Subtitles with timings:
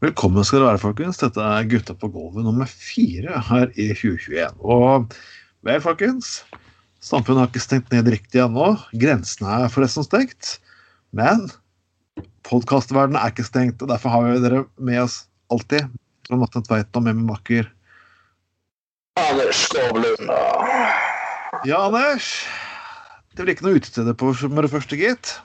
[0.00, 1.18] Velkommen skal dere være, folkens.
[1.20, 4.54] Dette er Gutta på gulvet nummer fire her i 2021.
[4.64, 5.12] Og
[5.68, 6.38] vel, folkens.
[7.04, 8.70] Samfunnet har ikke stengt ned riktig ennå.
[8.96, 10.54] Grensene er forresten stengt.
[11.12, 11.50] Men
[12.48, 15.20] podkastverdenen er ikke stengt, og derfor har vi dere med oss
[15.52, 15.92] alltid.
[16.24, 17.68] Trond Atten Tveiten og med min makker.
[19.20, 20.32] Anders Skovlund.
[21.68, 22.34] Ja, Anders.
[23.36, 25.36] Det blir ikke noe utesteder på med det første, gitt.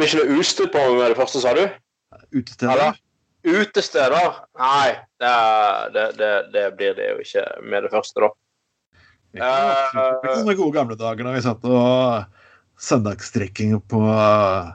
[0.00, 1.66] Blir ikke noe utested på med det første, sa du?
[2.32, 2.96] Utesteder.
[3.46, 4.40] Utesteder?
[4.58, 5.34] Nei, det,
[5.94, 8.32] det, det, det blir det jo ikke med det første, da.
[9.36, 12.24] Ikke ikke sånne gode gamle dager da vi satt og
[12.80, 14.72] søndagsdrikking på uh,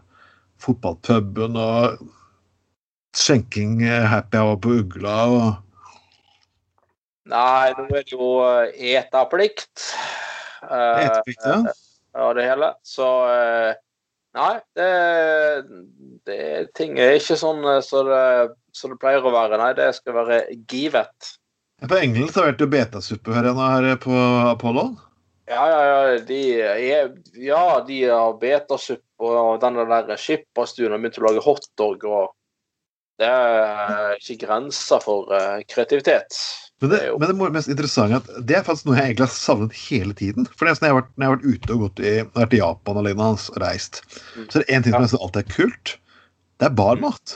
[0.61, 2.05] fotballpuben og
[3.17, 5.49] skjenking uh, happy hour på Ugla og
[7.31, 8.27] Nei, nå er det jo
[8.91, 9.83] eteplikt.
[10.65, 11.73] Eh, Eteplikt, ja.
[12.17, 12.73] Ja, det hele.
[12.83, 13.77] Så eh,
[14.37, 14.89] Nei, det,
[16.27, 16.39] det
[16.77, 18.25] Ting er ikke sånn eh, som det,
[18.75, 19.59] så det pleier å være.
[19.59, 21.33] Nei, det skal være givet.
[21.81, 24.13] På England serverte du betasuppe her her på
[24.51, 24.91] Apollo?
[25.49, 26.19] Ja, ja, ja.
[26.23, 32.05] De, er, ja, de har betasuppe og den der skipperstuen har begynt å lage hotdog.
[32.05, 32.31] og
[33.19, 36.37] Det er ikke grenser for eh, kreativitet.
[36.81, 39.35] Men det, men det mest interessante er at det er faktisk noe jeg egentlig har
[39.35, 40.47] savnet hele tiden.
[40.49, 42.13] For det er sånn jeg har vært, når jeg har vært ute og gått i,
[42.39, 44.01] vært i Japan og lignende, og reist,
[44.31, 44.47] Mm.
[44.47, 45.97] så er det én ting som nesten alltid er kult.
[46.57, 47.35] Det er barmat.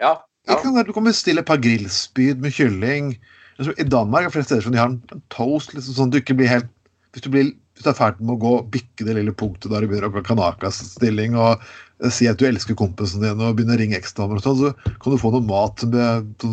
[0.00, 0.14] Ja.
[0.48, 0.56] Ja.
[0.60, 3.18] kan Du kan bestille et par grillspyd med kylling.
[3.60, 6.20] I Danmark er det flere steder som de har en toast, liksom sånn at du
[6.20, 6.70] ikke blir helt
[7.14, 9.84] Hvis du, blir, hvis du er ferdig med å gå bikke det lille punktet der
[9.84, 11.68] du begynner å gå kanakas-stilling og eh,
[12.12, 15.14] si at du elsker kompisen din og begynner å ringe ekstranummer og sånn, så kan
[15.14, 16.46] du få noe mat med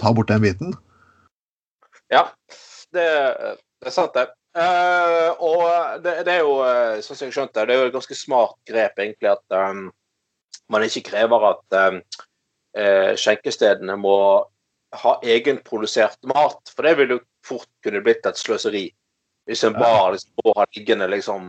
[0.00, 0.74] ta bort den biten.
[2.12, 2.28] Ja,
[2.94, 3.06] det,
[3.82, 4.28] det er sant, det.
[4.56, 5.64] Uh, og
[6.04, 8.56] det, det er jo, eh, sånn som jeg skjønte, det er jo et ganske smart
[8.68, 9.90] grep egentlig at um,
[10.72, 11.98] man ikke krever at um,
[12.78, 14.16] eh, skjenkestedene må
[14.96, 16.72] ha egenprodusert mat.
[16.72, 18.86] For det vil jo fort kunne blitt et sløseri.
[19.46, 21.44] Hvis en bar liksom må ha liggende liksom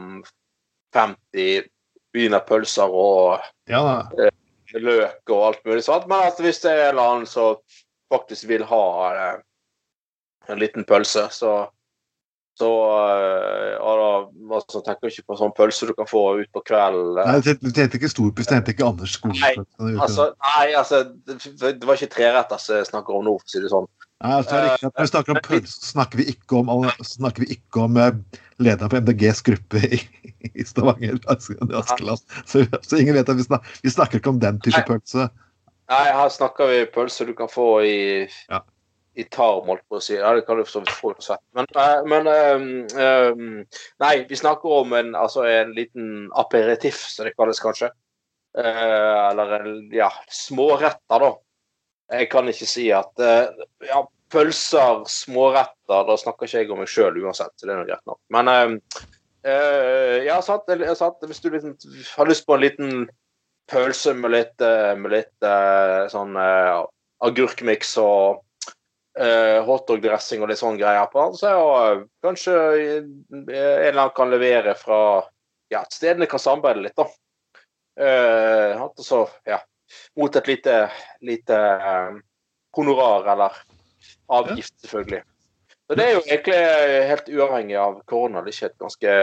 [0.93, 1.69] 50
[2.15, 4.29] wienerpølser og Ja, da.
[4.73, 7.57] løk og alt mulig sånt, men at hvis det er en eller annen som
[8.13, 8.83] faktisk vil ha
[9.15, 9.39] eh,
[10.51, 11.67] en liten pølse, så
[12.57, 14.07] så eh, ja, da,
[14.55, 17.19] altså, tenker ikke på sånn pølse du kan få ut på kvelden.
[17.19, 19.37] Nei, du tjente ikke storpris, du tjente ikke Anders skole.
[19.37, 21.37] Nei, Altså, nei, altså, det,
[21.77, 23.85] det var ikke treretter jeg snakker om nå, for å si det sånn.
[24.25, 26.73] Nei, altså, det er riktig at Når vi snakker om pølse, snakker vi ikke om,
[27.13, 28.01] snakker vi ikke om
[28.59, 29.99] lederen på MDGs gruppe i,
[30.53, 31.19] i Stavanger.
[31.27, 32.23] Askeland.
[32.45, 35.27] Så, så ingen vet at vi snakker, vi snakker ikke om den type pølse.
[35.87, 37.99] Nei, her snakker vi pølse du kan få i,
[38.51, 38.59] Ja.
[39.15, 40.17] i tarm, holdt på å si.
[40.17, 41.43] Ja, det kan du for få uansett.
[41.55, 43.47] Men, eh, men um, um,
[44.03, 47.91] Nei, vi snakker om en, altså en liten aperitiff, som det kalles kanskje.
[48.57, 49.57] Uh, eller
[49.93, 51.33] ja, småretter, da.
[52.17, 54.01] Jeg kan ikke si at uh, ja,
[54.33, 58.19] pølser, småretter, da snakker ikke jeg om meg sjøl uansett, det er nå greit nok.
[58.33, 60.67] Men jeg har ja, sant,
[60.99, 61.77] sant, hvis du liksom
[62.17, 63.07] har lyst på en liten
[63.71, 68.43] pølse med litt, eh, med litt eh, sånn agurkmiks og
[69.17, 73.07] uh, hotdog-dressing og litt sånn greier på så er jo kanskje en
[73.49, 74.99] eller annen kan levere fra
[75.67, 77.03] Ja, at stedene kan samarbeide litt, da.
[77.99, 79.57] Uh, så, ja,
[80.15, 80.75] mot et lite,
[81.19, 82.13] lite uh,
[82.77, 83.57] honorar eller
[84.33, 85.21] avgift, selvfølgelig.
[85.87, 86.57] Så det er jo egentlig
[87.11, 88.43] helt uavhengig av korona.
[88.43, 89.13] Det er ikke et ganske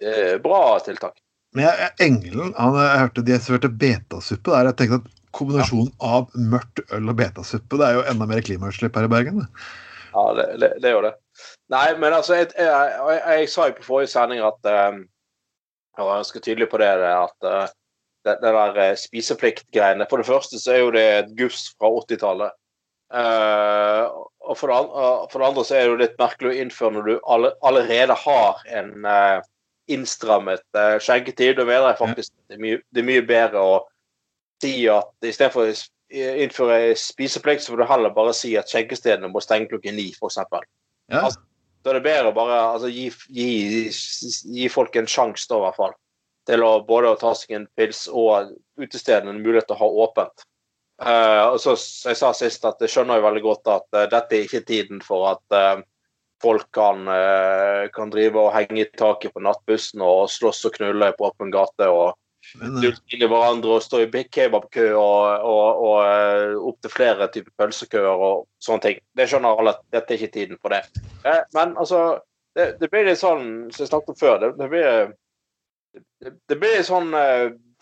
[0.00, 1.18] eh, bra tiltak.
[1.54, 4.70] Men jeg, Engelen han, jeg hørte de serverte betasuppe der.
[4.70, 8.96] Jeg tenkte at kombinasjonen av mørkt øl og betasuppe det er jo enda mer klimautslipp
[8.96, 9.42] her i Bergen.
[9.42, 9.68] det.
[10.14, 11.14] Ja, det, det, det er jo det.
[11.74, 15.00] Nei, men altså, jeg, jeg, jeg, jeg sa jo på forrige sending at eh,
[15.94, 17.72] Jeg var ganske tydelig på det, at eh,
[18.26, 21.90] det, det der eh, spisepliktgreiene For det første så er jo det et guss fra
[21.90, 22.54] 80-tallet.
[23.12, 24.04] Eh,
[24.44, 26.60] og for det, an- uh, for det andre så er det jo litt merkelig å
[26.64, 29.40] innføre når du alle, allerede har en, uh,
[29.92, 31.56] innstrammet uh, skjenketid.
[31.58, 33.74] Da mener jeg faktisk det, er mye, det er mye bedre å
[34.64, 35.74] si at istedenfor å
[36.14, 40.38] innføre spiseplikt, så får du heller bare si at skjenkestedene må stenge klokken ni, f.eks.
[41.10, 41.24] Ja.
[41.24, 41.40] Altså,
[41.84, 43.48] Da er det bedre å bare altså, gi, gi,
[44.56, 45.96] gi folk en sjanse, da, i hvert fall.
[46.48, 49.88] Til å både å ta seg en pils og utestedene en mulighet til å ha
[50.06, 50.44] åpent.
[51.04, 51.74] Eh, og så,
[52.08, 55.02] jeg sa sist, at jeg skjønner jo veldig godt at eh, dette er ikke tiden
[55.04, 55.82] for at eh,
[56.42, 57.06] folk kan,
[57.94, 61.86] kan drive og henge i taket på nattbussen og slåss og knulle på åpen gate
[61.88, 62.18] og
[62.82, 66.92] dulte inn i hverandre og stå i big kebabkø og, og, og eh, opp til
[66.92, 69.00] flere typer pølsekøer og sånne ting.
[69.16, 70.82] Det skjønner alle at dette er ikke tiden for det.
[71.56, 72.02] Men altså,
[72.58, 74.90] det, det blir litt sånn som jeg snakket om før, det, det blir
[75.94, 77.14] det, det blir sånn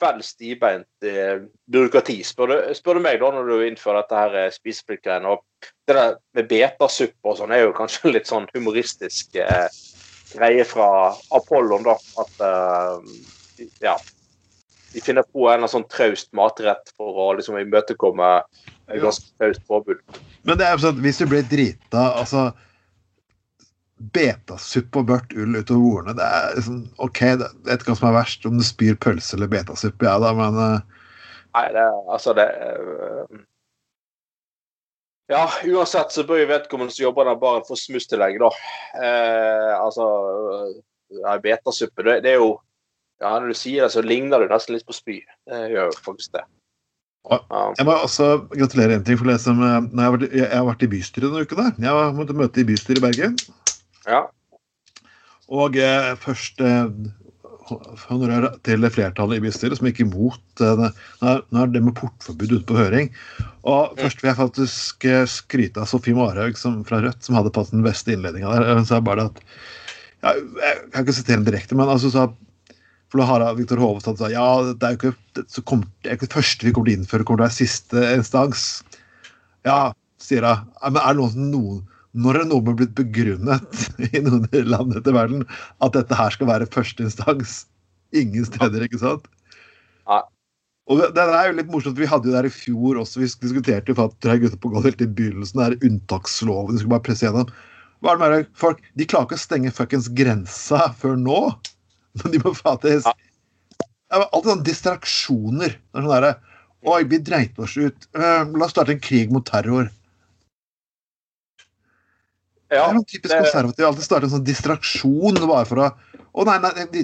[0.02, 4.38] vel stivbeint eh, byråkrati, spør du, spør du meg, da, når du innfører dette her
[4.40, 5.34] eh, spisepliktsgreiene.
[5.34, 9.68] Og det der med betasuppe og sånn er jo kanskje litt sånn humoristisk eh,
[10.32, 10.88] greie fra
[11.36, 11.96] Apollon, da.
[12.22, 13.96] At eh, ja.
[14.92, 18.34] De finner på en eller annen sånn traust matrett for å liksom imøtekomme
[19.00, 20.02] ganske traust påbud.
[20.44, 22.50] men det er jo sånn hvis du blir drita altså
[24.14, 27.98] Betasuppe og mørkt ull utover ordene, det er liksom OK, det jeg vet ikke hva
[28.00, 31.00] som er verst, om du spyr pølse eller betasuppe, ja da, men eh,
[31.52, 33.42] Nei, det er altså det øh,
[35.32, 38.50] Ja, uansett så bør jo vedkommende som jobber der, bare få smusstillegg, da.
[38.98, 40.08] Eh, altså
[41.20, 42.56] ja, Betasuppe, det, det er jo
[43.22, 45.20] Ja, når du sier det, så ligner det nesten litt på spy.
[45.46, 46.42] Det gjør jo faktisk det.
[47.30, 49.84] Jeg må også gratulere en ting for det som eh,
[50.34, 51.60] jeg har vært i bystyret denne uken.
[51.60, 51.76] der.
[51.86, 53.36] Jeg måtte møte i bystyret i Bergen.
[54.08, 54.22] Ja.
[55.52, 56.86] Og eh, først eh,
[58.66, 60.92] til flertallet i bystyret, som gikk imot eh, det-
[61.52, 63.10] Nå er- det med portforbud ute på høring.
[63.64, 66.56] Og først vil jeg faktisk eh, skryte av Sofie Marhaug
[66.86, 68.74] fra Rødt, som hadde tatt den beste innledninga der.
[68.76, 69.42] Hun sa bare at
[70.22, 72.28] ja, Jeg kan ikke sitere den direkte, men altså sa
[73.12, 76.14] for da har Viktor Hovestad sa ja, det er jo ikke det, så kommer, det
[76.16, 78.62] ikke det første vi kommer til å innføre, kommer til å være siste instans.
[79.68, 80.62] Ja, sier hun.
[80.94, 81.82] Men er det noen, noen
[82.12, 85.46] når er noe med blitt begrunnet i noen land etter verden
[85.84, 87.62] at dette her skal være første instans?
[88.12, 89.28] Ingen steder, ikke sant?
[90.10, 90.20] Nei.
[90.90, 93.30] Og det, det er jo litt morsomt, Vi hadde jo der i fjor også, vi
[93.44, 96.82] diskuterte jo for at tre gutter gutta på gulvet helt i begynnelsen, der unntaksloven, de
[96.82, 97.52] skulle bare presse gjennom.
[98.02, 98.48] Hva er det med?
[98.58, 101.38] Folk, De klarer ikke å stenge fuckings grensa før nå.
[102.20, 103.14] Men de må fattes Ja.
[104.12, 105.70] Det er alltid sånne distraksjoner.
[105.72, 106.32] Det er sånn derre
[106.82, 108.08] Oi, vi dreit oss ut.
[108.18, 109.86] Uh, la oss starte en krig mot terror.
[112.72, 113.86] Det er noen typisk det- konservative.
[113.88, 115.92] Alltid starte en sånn distraksjon bare for å
[116.32, 117.00] Å nei, nei, det,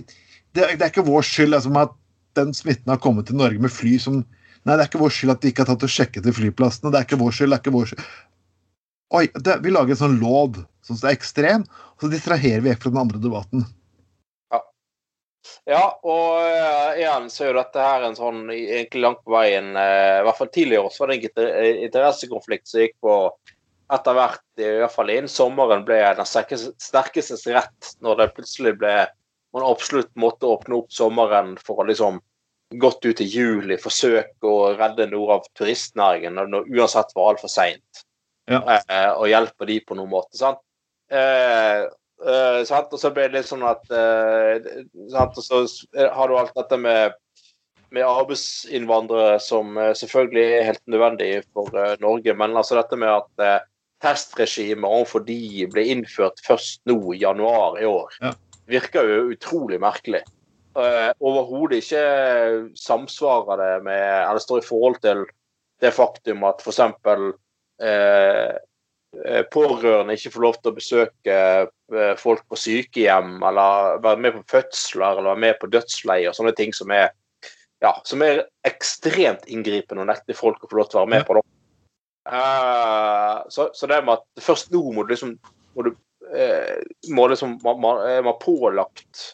[0.56, 1.90] det, er ikke vår skyld liksom, at
[2.38, 4.22] den smitten har kommet til Norge med fly som
[4.64, 6.90] Nei, det er ikke vår skyld at de ikke har tatt og sjekket til flyplassene.
[6.92, 7.52] Det er ikke vår skyld.
[7.52, 8.06] det er ikke vår skyld.
[9.16, 12.82] Oi, det, vi lager en sånn lov som er ekstrem, og så distraherer vi vekk
[12.82, 13.64] fra den andre debatten.
[15.68, 19.70] Ja, og uh, igjen så er jo dette her en sånn egentlig langt på veien
[19.76, 23.14] uh, I hvert fall tidligere også var det en interessekonflikt som gikk på
[23.92, 28.74] etter hvert, i hvert fall innen sommeren, ble den sterkeste- sterkestes rett når det plutselig
[28.80, 28.96] ble
[29.52, 32.20] man absolutt måtte åpne opp sommeren for å liksom
[32.76, 37.52] gått ut i juli, forsøke å redde noe av turistnæringen når det uansett var altfor
[37.52, 38.02] seint.
[38.48, 38.60] Ja.
[38.60, 40.36] Eh, og hjelpe de på noen måte.
[40.36, 40.60] sant?
[41.10, 41.86] Eh,
[42.28, 42.92] eh, sant?
[42.92, 44.68] Og så ble det litt sånn at eh,
[45.12, 45.40] sant?
[45.40, 45.62] Og så
[45.96, 47.16] har du alt dette med,
[47.88, 53.14] med arbeidsinnvandrere som eh, selvfølgelig er helt nødvendig for eh, Norge, men altså dette med
[53.16, 53.60] at eh,
[54.02, 58.32] testregimet overfor de ble innført først nå i januar i år, Ja.
[58.68, 60.22] virker jo utrolig merkelig.
[60.78, 65.24] Uh, Overhodet ikke samsvarer det med Eller står i forhold til
[65.80, 66.78] det faktum at f.eks.
[67.80, 68.52] Eh,
[69.24, 71.36] eh, pårørende ikke får lov til å besøke
[72.18, 76.74] folk på sykehjem, eller være med på fødsler, eller være med på dødsleier, sånne ting
[76.74, 77.12] som er
[77.80, 81.28] ja, som er ekstremt inngripende og nekte folk å få lov til å være med
[81.28, 81.38] på.
[81.38, 81.44] Da.
[82.28, 85.34] Eh, så, så det med at først nå må du liksom
[85.76, 85.92] må du,
[86.34, 86.76] eh,
[87.14, 89.30] må liksom, man, man, er man pålagt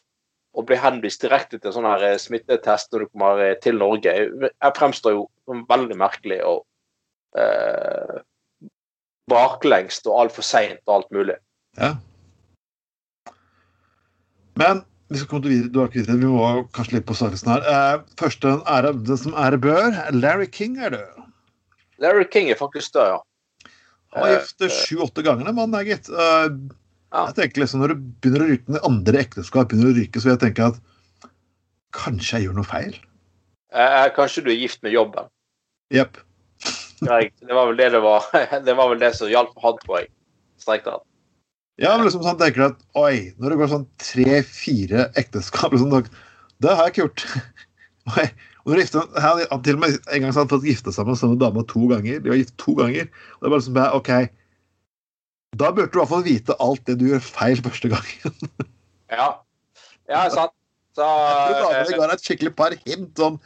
[0.55, 4.15] å bli henvist direkte til sånn her eh, smittetest når du kommer eh, til Norge,
[4.15, 6.63] jeg fremstår jo som veldig merkelig og
[7.41, 8.23] eh,
[9.31, 11.39] baklengst og altfor seint og alt mulig.
[11.81, 11.95] Ja.
[14.61, 16.21] Men vi skal komme videre, du har ikke videre.
[16.23, 16.47] vi må
[16.77, 17.67] kanskje litt på sakelsen her.
[17.75, 21.14] Eh, første ære, den som ære bør, Larry King er død.
[22.05, 23.21] Larry King er faktisk død, ja.
[24.15, 26.09] Han har gift sju-åtte ganger, den mannen gitt.
[26.13, 26.49] Eh,
[27.15, 30.29] Jeg tenker liksom, Når du begynner å ryke med andre ekteskap, begynner å ryke, så
[30.29, 30.79] vil jeg tenke at
[31.95, 32.95] kanskje jeg gjør noe feil.
[33.75, 35.27] Eh, kanskje du er gift med jobben.
[35.95, 36.21] Jepp.
[37.05, 38.25] Det var vel det det var.
[38.67, 40.09] Det var vel det som hjalp han, tror jeg.
[40.63, 41.03] Strengt tatt.
[41.83, 46.07] Ja, men liksom sånn tenker du at oi, når det går sånn tre-fire ekteskap liksom,
[46.63, 47.25] Det har jeg ikke gjort.
[48.15, 48.27] Oi.
[48.65, 48.73] Og
[49.21, 51.37] har han til og med en gang så hadde han fått gifte seg med samme
[51.41, 52.23] dame to ganger.
[52.25, 53.11] De var gift to ganger.
[53.37, 54.13] Og det er bare liksom bare, OK.
[55.61, 58.39] Da burde du i hvert fall vite alt det du gjør feil første gangen.
[59.13, 59.27] Ja,
[60.09, 60.55] ja sant.
[60.95, 63.37] Så Jeg tror damene eh, ga deg et skikkelig par hint om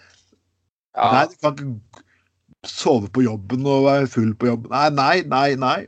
[0.99, 1.07] ja.
[1.15, 4.73] Nei, du kan ikke sove på jobben og være full på jobben.
[4.73, 5.79] Nei, nei, nei, nei.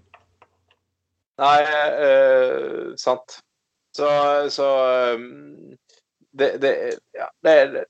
[1.41, 1.57] Nei,
[2.07, 3.41] øh, sant.
[3.97, 4.09] Så,
[4.55, 4.69] så
[5.17, 5.25] øh,
[6.39, 6.75] det, det,
[7.17, 7.85] ja, det,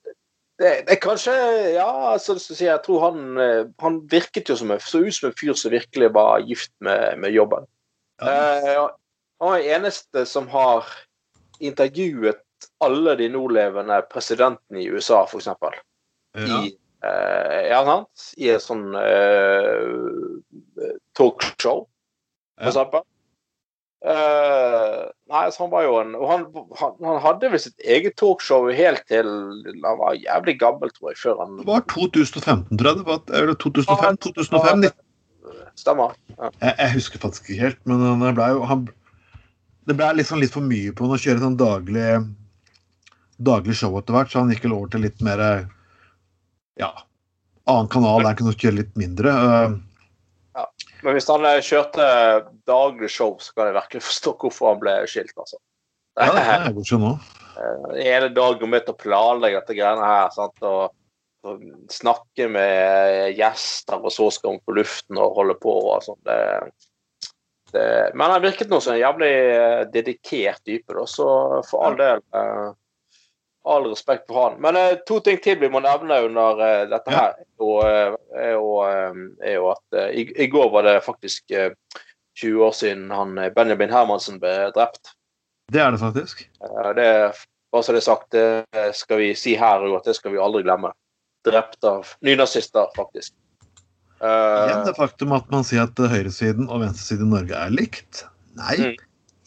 [0.60, 1.34] det, det, er kanskje
[1.74, 5.36] Ja, altså, jeg tror han eh, Han virket jo som en, så ut som en
[5.40, 7.64] fyr som virkelig var gift med, med jobben.
[8.20, 8.34] Ja.
[8.60, 8.82] Eh,
[9.40, 10.88] han er eneste som har
[11.60, 12.42] intervjuet
[12.84, 15.48] alle de nålevende presidentene i USA, f.eks.
[15.48, 16.58] Ja.
[16.60, 16.74] I,
[17.04, 18.26] eh, ja, sant?
[18.36, 22.68] I et sånn eh, talkshow, for Ja.
[22.68, 23.06] eksempel.
[24.00, 26.44] Eh, nei, så han var jo en Og han,
[26.78, 29.28] han, han hadde vel sitt eget talkshow helt til
[29.84, 33.00] han var jævlig gammel, tror jeg, før han Det var 2015, tror jeg.
[33.02, 34.16] det var, Eller 2005?
[34.24, 34.96] 2005 19.
[35.76, 36.16] Stemmer.
[36.38, 36.48] Ja.
[36.62, 38.88] Jeg, jeg husker faktisk ikke helt, men det ble jo han,
[39.84, 42.08] Det ble liksom litt for mye på han å kjøre sånn daglig
[43.40, 45.40] daglig show etter hvert, så han gikk vel over til litt mer
[46.80, 46.90] ja,
[47.68, 49.32] annen kanal der han kunne kjøre litt mindre.
[49.32, 49.78] Uh,
[51.04, 52.06] Men hvis han eh, kjørte
[52.68, 55.60] daglig show, så kan jeg virkelig forstå hvorfor han ble skilt, altså.
[56.18, 57.12] ja, det jeg godt Hele.
[57.90, 60.28] Den ene dagen til å planlegge dette greiene her.
[60.34, 60.66] Sant?
[60.66, 60.92] Og,
[61.46, 65.74] og snakke med gjester, og så skal hun på luften og holde på.
[65.94, 66.20] og sånn.
[66.28, 66.38] Det,
[67.72, 71.28] det, men han virket nå som en jævlig eh, dedikert type, da, så
[71.68, 72.68] for all del eh,
[73.68, 74.60] All respekt for han.
[74.64, 78.14] Men eh, to ting til vi må nevne under eh, dette her, er jo, eh,
[78.40, 81.74] er jo, eh, er jo at eh, i, i går var det faktisk eh,
[82.40, 85.12] 20 år siden han eh, Benjamin Hermansen ble drept.
[85.70, 86.46] Det er det faktisk.
[86.64, 87.10] Eh, Det,
[87.70, 90.40] bare så det er sagt, det skal vi si her og at det skal vi
[90.40, 90.94] aldri glemme.
[91.44, 93.36] Drept av nynazister, faktisk.
[94.20, 98.24] Eh, Igjen det faktum at man sier at høyresiden og venstresiden i Norge er likt.
[98.56, 98.96] Nei.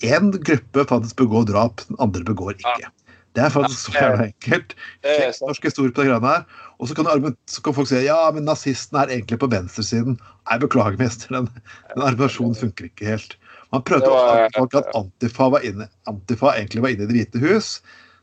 [0.04, 0.32] Mm.
[0.44, 2.90] Gruppe faktisk begår drap, den andre begår ikke.
[3.34, 4.76] Det er faktisk så enkelt.
[5.02, 6.44] Sjekk norsk historie på det greiene her.
[6.78, 7.10] Og så kan,
[7.50, 10.20] så kan folk si ja, men nazistene er egentlig på venstresiden.
[10.50, 11.34] Nei, beklager, mester.
[11.34, 11.50] Den,
[11.94, 13.38] den argumentasjonen funker ikke helt.
[13.74, 17.18] Man prøvde var, å folk at Antifa, var inne, Antifa egentlig var inne i Det
[17.18, 17.70] hvite hus,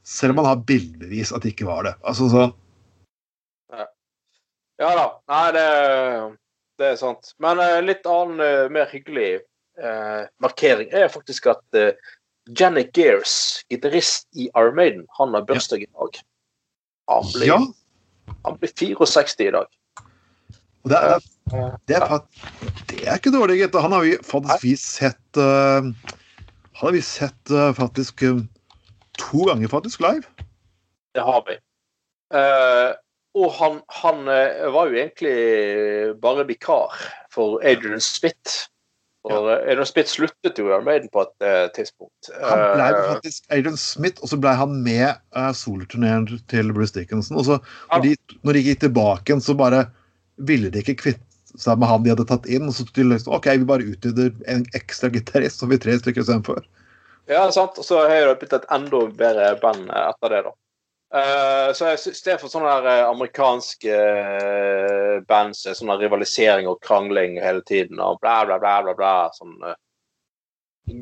[0.07, 1.97] selv om man har bildevis at det ikke var det.
[2.07, 2.55] Altså sånn,
[4.81, 5.07] Ja da.
[5.29, 5.65] Nei, det,
[6.81, 7.35] det er sant.
[7.43, 9.43] Men uh, litt annen, uh, mer hyggelig
[9.83, 11.93] uh, markering er faktisk at uh,
[12.59, 16.21] Janet Gears, gitarist i Armaden, han har bursdag i dag.
[17.11, 17.59] Han blir, Ja,
[18.45, 18.73] han blir
[19.07, 19.67] 64 i dag.
[20.83, 21.19] og det er,
[21.89, 22.21] det er,
[22.89, 23.75] det er ikke dårlig, gitt.
[23.75, 25.85] Han har vi faktisk vi sett uh,
[26.81, 28.41] Han har vi sett uh, faktisk uh,
[29.19, 30.25] to ganger faktisk live.
[31.15, 31.59] Det har vi.
[32.35, 32.91] Eh,
[33.35, 34.21] og han, han
[34.71, 36.95] var jo egentlig bare vikar
[37.35, 38.71] for Adrian Smith.
[39.27, 42.31] For eh, Adrian Smith sluttet jo i Iron Maiden på et uh, tidspunkt.
[42.41, 46.97] Han ble Eh, faktisk Adrian Smith, og så ble han med uh, soloturneen til Bruce
[46.97, 47.37] Dickinson.
[47.41, 47.59] Og så
[47.93, 48.15] når de,
[48.47, 49.85] når de gikk tilbake igjen, så bare
[50.49, 52.71] ville de ikke kvitte seg med han de hadde tatt inn.
[52.71, 55.99] Og så de liksom, OK, vi bare utvider en ekstra gitarist, så har vi tre
[56.01, 56.65] stykker istedenfor.
[57.31, 57.77] Ja, sant.
[57.77, 60.57] Og så har det blitt et enda bedre band etter det, da.
[61.15, 65.79] Eh, så jeg synes det er for sånne der eh, amerikanske uh, band som er
[65.81, 69.75] sånn rivalisering og krangling hele tiden og bla, bla, bla, bla, bla sånn uh,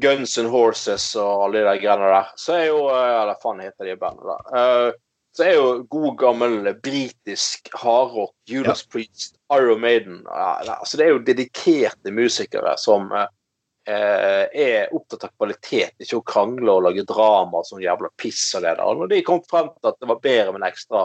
[0.00, 2.32] Guns and Horses og alle de der greiene der.
[2.40, 4.56] Så er jo uh, Eller faen heter de bandene der.
[4.62, 4.96] Eh,
[5.38, 11.12] så er jo god gammel britisk hardrock, Judas Priest, Iron Maiden ja, altså Det er
[11.12, 13.34] jo dedikerte musikere som eh, eh,
[13.88, 18.64] er opptatt av kvalitet, ikke å krangle og lage drama som sånn jævla piss og
[18.66, 18.98] det der.
[19.00, 21.04] Når de kom frem til at det var bedre med en ekstra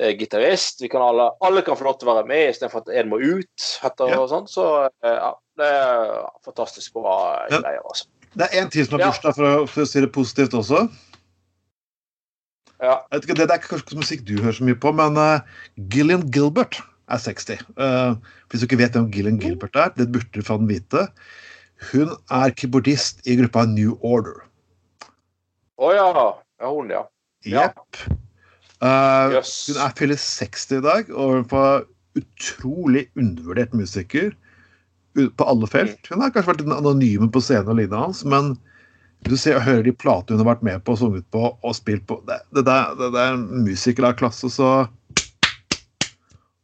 [0.00, 2.92] eh, gitarist, vi kan alle, alle kan få lov til å være med istedenfor at
[3.00, 4.20] en må ut, etter Ja.
[4.22, 6.12] og sånn, så eh, ja, det er
[6.46, 7.62] fantastisk bra eh, Ja.
[7.64, 8.06] greier, altså.
[8.32, 10.86] Det er én til som har bursdag, for, for å si det positivt også.
[12.82, 12.96] Ja.
[13.10, 15.18] Jeg vet ikke, det, det er kanskje ikke musikk du hører så mye på, men
[15.20, 15.44] uh,
[15.92, 16.80] Gillian Gilbert
[17.12, 17.60] er 60.
[17.76, 18.16] Uh,
[18.50, 21.04] hvis du ikke vet hvem Gillian Gilbert er, det burde du faen vite.
[21.90, 24.42] Hun er keyboardist i gruppa New Order.
[25.82, 26.08] Å ja.
[26.62, 27.02] Ja, hun, ja.
[27.48, 27.96] Jepp.
[28.82, 29.54] Eh, Jøss.
[29.72, 31.84] Hun er fyller 60 i dag, og hun var
[32.18, 34.30] utrolig undervurdert musiker
[35.16, 36.06] på alle felt.
[36.12, 38.54] Hun har kanskje vært den anonyme på scenen og lignende hans, men
[39.26, 42.04] du ser og hører de platene hun har vært med på, sunget på og spilt
[42.10, 44.70] på Det, det, der- det, det er musiker av klasse, så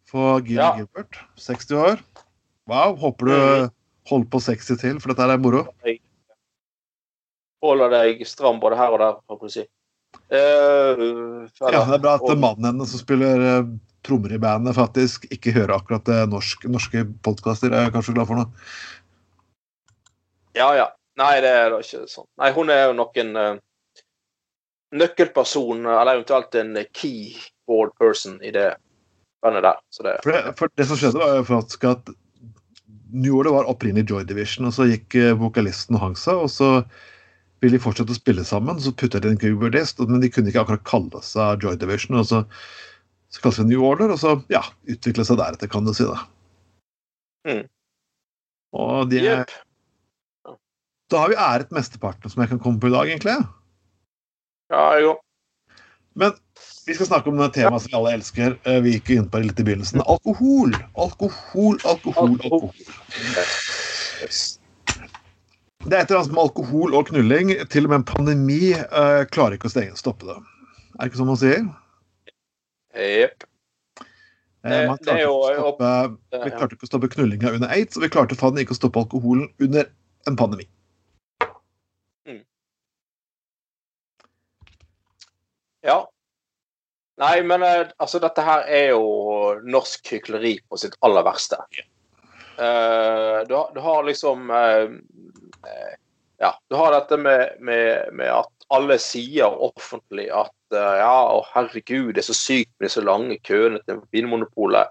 [0.09, 0.71] For Gilly Ja.
[0.79, 1.99] Gilbert, 60 år.
[2.69, 2.97] Wow.
[3.01, 3.35] Håper du
[4.09, 5.67] Holder på 60 til, for dette her er moro.
[7.65, 9.65] holder deg stram både her og der, håper jeg si.
[10.33, 13.71] Uh, Ja, det er bra at mannen hennes som spiller eh,
[14.07, 17.73] trommer i bandet, faktisk ikke hører akkurat det norsk, norske podkaster.
[17.73, 18.49] Er jeg kanskje glad for noe.
[20.57, 20.89] Ja, ja.
[21.19, 22.29] Nei, det er da ikke sånn.
[22.39, 23.57] Nei, hun er jo nok en eh,
[24.95, 28.69] nøkkelperson, eller eventuelt en keyboard person i det
[29.43, 29.81] bandet der.
[29.91, 32.13] Så det For det, for det som skjedde, var jo faktisk at
[33.13, 36.51] New Order var opprinnelig Joy Division, og så gikk eh, vokalisten og hang seg, og
[36.53, 36.71] så
[37.63, 40.63] ville de fortsette å spille sammen, så putta de en keyboardist, men de kunne ikke
[40.63, 42.21] akkurat kalle seg Joy Division.
[42.21, 42.45] og så
[43.29, 46.07] så kalte vi New Order, og så ja, utvikle seg deretter, kan du si.
[46.09, 46.23] da.
[47.49, 47.65] Mm.
[48.79, 50.57] Og de er, yep.
[51.13, 53.37] da har vi æret mesteparten som jeg kan komme på i dag, egentlig.
[54.73, 55.15] Ja, jo.
[56.19, 56.37] Men
[56.89, 58.55] vi skal snakke om det temaet som vi alle elsker.
[58.65, 60.01] Eh, Vi gikk inn på det litt i begynnelsen.
[60.09, 60.73] Alkohol!
[60.97, 62.71] Alkohol, alkohol, alkohol.
[65.85, 67.53] Det er et eller annet med alkohol og knulling.
[67.73, 70.39] Til og med en pandemi eh, klarer ikke å stenge, stoppe det.
[70.97, 71.69] Er det ikke sånn man sier?
[72.99, 73.45] Jepp.
[74.67, 75.93] Eh, man klarte, ikke stoppe,
[76.35, 79.05] vi klarte ikke å stoppe knullinga under aids, og vi klarte faen ikke å stoppe
[79.05, 79.87] alkoholen under
[80.27, 80.67] en pandemi.
[85.87, 86.01] Ja.
[87.19, 89.07] Nei, men eh, altså, dette her er jo
[89.67, 91.59] norsk hykleri på sitt aller verste.
[92.59, 94.89] Uh, du, har, du har liksom uh,
[96.43, 102.13] Ja, du har dette med, med, med at alle sier offentlig at ja, å herregud,
[102.15, 104.91] det er så sykt med disse lange køene til Vinmonopolet.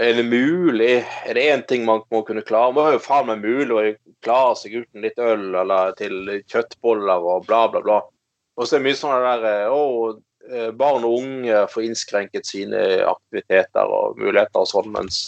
[0.00, 1.04] Er det mulig?
[1.28, 2.72] Er det én ting man må kunne klare?
[2.72, 7.44] Må jo faen meg mulig å klare seg uten litt øl eller til kjøttboller og
[7.50, 7.98] bla, bla, bla.
[8.56, 9.82] Og så er det mye sånn der Å,
[10.78, 15.20] barn og unge får innskrenket sine aktiviteter og muligheter og sånn, mens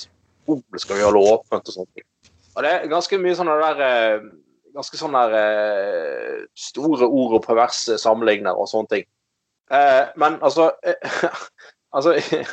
[0.44, 2.06] skolen skal vi holde åpent og sånne ting.
[2.54, 4.32] Og det er ganske mye sånne der eh,
[4.74, 9.04] Ganske sånne der eh, store ord og perverse sammenligner og sånne ting.
[9.70, 11.28] Eh, Men altså eh,
[11.94, 12.50] Altså eh,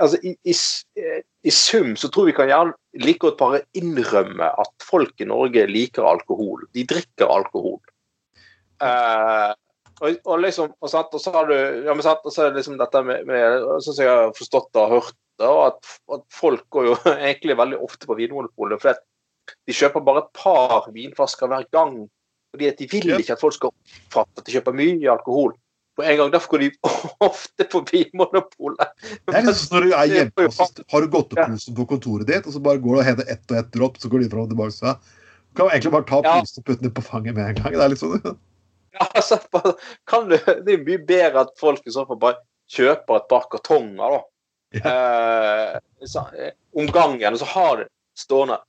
[0.00, 0.54] altså, i, i,
[0.96, 5.28] eh, I sum så tror vi kan gjerne like godt bare innrømme at folk i
[5.28, 6.64] Norge liker alkohol.
[6.72, 7.76] De drikker alkohol.
[10.00, 12.52] Og, og liksom, og, sant, og så har du ja, men sant, og så er
[12.52, 16.24] det liksom dette med, med Sånn som jeg har forstått og hørt da, at, at
[16.32, 16.96] folk går jo
[17.30, 19.06] egentlig veldig ofte på Vinmonopolet fordi at
[19.66, 22.04] de kjøper bare et par vinflasker hver gang.
[22.54, 25.54] Fordi at de vil ikke at folk skal oppfatte at de kjøper mye alkohol
[25.98, 26.32] på en gang.
[26.34, 26.70] Derfor går de
[27.30, 28.92] ofte på Vinmonopolet.
[29.02, 32.46] Det er liksom når du er hjemme, og så har du godteposen på kontoret ditt,
[32.46, 34.46] og så bare går du og henter ett og ett dropp, så går de fram
[34.46, 34.76] og tilbake.
[34.76, 37.74] Så du kan egentlig bare ta posen og putte den på fanget med en gang.
[37.74, 38.38] Det er litt sånn.
[38.96, 39.38] Ja, altså,
[40.08, 43.46] kan du, det er mye bedre at folk i så fall bare kjøper et par
[43.50, 44.20] kartonger, da.
[44.70, 48.60] Eh, så, eh, om gangen, og så har de stående.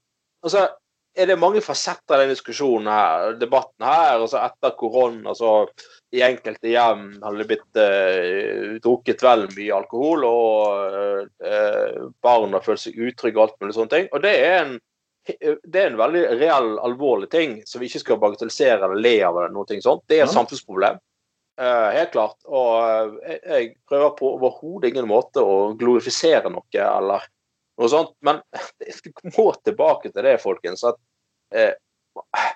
[0.41, 0.67] Altså,
[1.13, 4.21] er det mange fasetter i denne diskusjonen her, debatten her.
[4.23, 5.65] og så Etter korona, så
[6.15, 12.65] i enkelte hjem har det blitt eh, drukket vel mye alkohol, og eh, barn har
[12.65, 14.09] følt seg utrygge og alt mulig sånne ting.
[14.11, 14.73] Og det er en
[15.27, 19.37] det er en veldig reell, alvorlig ting som vi ikke skal bagatellisere eller le av.
[19.37, 20.03] eller noe sånt.
[20.07, 20.33] Det er et Ja.
[20.33, 20.97] samfunnsproblem.
[21.61, 22.37] Uh, helt klart.
[22.47, 27.27] Og uh, jeg, jeg prøver på overhodet ingen måte å glorifisere noe eller
[27.77, 28.15] noe sånt.
[28.25, 28.41] Men
[28.79, 30.83] det må tilbake til det, folkens.
[30.87, 30.97] At
[31.53, 32.47] uh,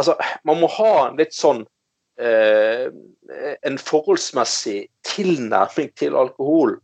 [0.00, 0.16] altså,
[0.48, 1.66] man må ha en litt sånn
[2.14, 6.76] En forholdsmessig tilnærming til alkohol.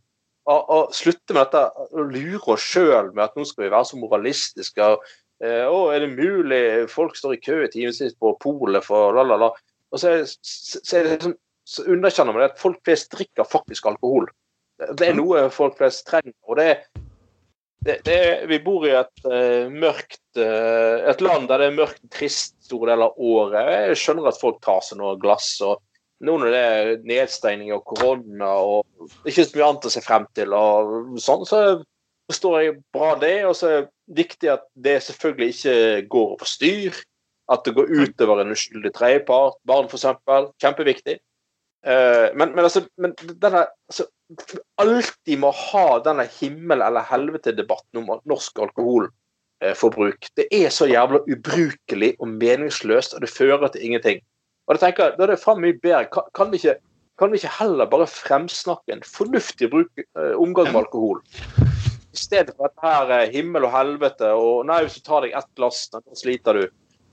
[0.51, 3.87] Og, og slutte med dette å lure oss sjøl med at nå skal vi være
[3.87, 4.83] så moralistiske.
[4.83, 5.05] og
[5.41, 6.63] å, er det mulig?
[6.91, 9.51] Folk står i kø i timevis på polet for la, la, la.
[9.91, 14.29] Og så, så, så, sånn, så underkjenner man det at folk flest drikker faktisk alkohol.
[14.81, 16.35] Det, er noe folk flest trenger.
[16.49, 17.07] og det, er-
[17.81, 18.17] det, det
[18.49, 22.91] Vi bor i et uh, mørkt uh, et land der det er mørkt trist store
[22.91, 23.71] deler av året.
[23.89, 25.55] Jeg skjønner at folk tar seg noe glass.
[25.65, 25.81] og
[26.21, 30.27] nå når det er nedstengning og korona og ikke så mye annet å se frem
[30.37, 31.61] til, og sånn, så
[32.29, 33.37] forstår jeg bra det.
[33.49, 33.71] Og så
[34.15, 37.01] viktig at det selvfølgelig ikke går over styr.
[37.51, 40.05] At det går utover en uskyldig tredjepart, barn f.eks.
[40.61, 41.17] Kjempeviktig.
[41.85, 44.05] Eh, men, men altså, men denne, altså
[44.79, 50.29] Alltid må ha denne himmel- eller helvete-debatten om norsk alkoholforbruk.
[50.39, 54.21] Det er så jævla ubrukelig og meningsløst, og det fører til ingenting.
[54.67, 56.05] Og jeg tenker da er det faen mye bedre.
[56.37, 56.77] Kan, vi ikke,
[57.19, 61.19] kan vi ikke heller bare fremsnakke en fornuftig bruk, eh, omgang med alkohol?
[62.11, 65.35] I stedet for dette her eh, himmel og helvete og Nei, hvis du tar deg
[65.37, 66.65] ett glass, da sliter du.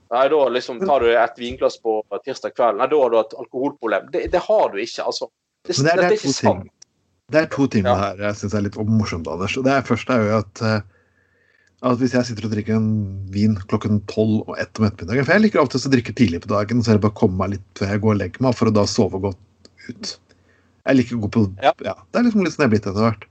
[0.09, 2.79] Nei, da liksom tar du et vinglass på tirsdag kveld.
[2.81, 4.09] Nei, da har du et alkoholproblem.
[4.11, 5.29] Det, det har du ikke, altså.
[5.67, 6.71] Det, det er, det er ikke sant.
[7.29, 7.93] Det er to ting Ja.
[7.99, 9.53] her jeg syns er litt morsomt, Anders.
[9.59, 10.79] Og det er første er jo at eh,
[11.85, 12.87] At hvis jeg sitter og drikker en
[13.31, 16.49] vin klokken tolv og ett om ettermiddagen For jeg liker ofte å drikke tidlig på
[16.51, 18.73] dagen, så jeg bare komme meg litt før jeg går og legger meg, for å
[18.75, 20.15] da sove godt ut.
[20.89, 21.71] Jeg liker å gå på Ja.
[21.85, 21.93] ja.
[22.09, 23.29] Det er liksom litt sånn jeg er blitt etter hvert.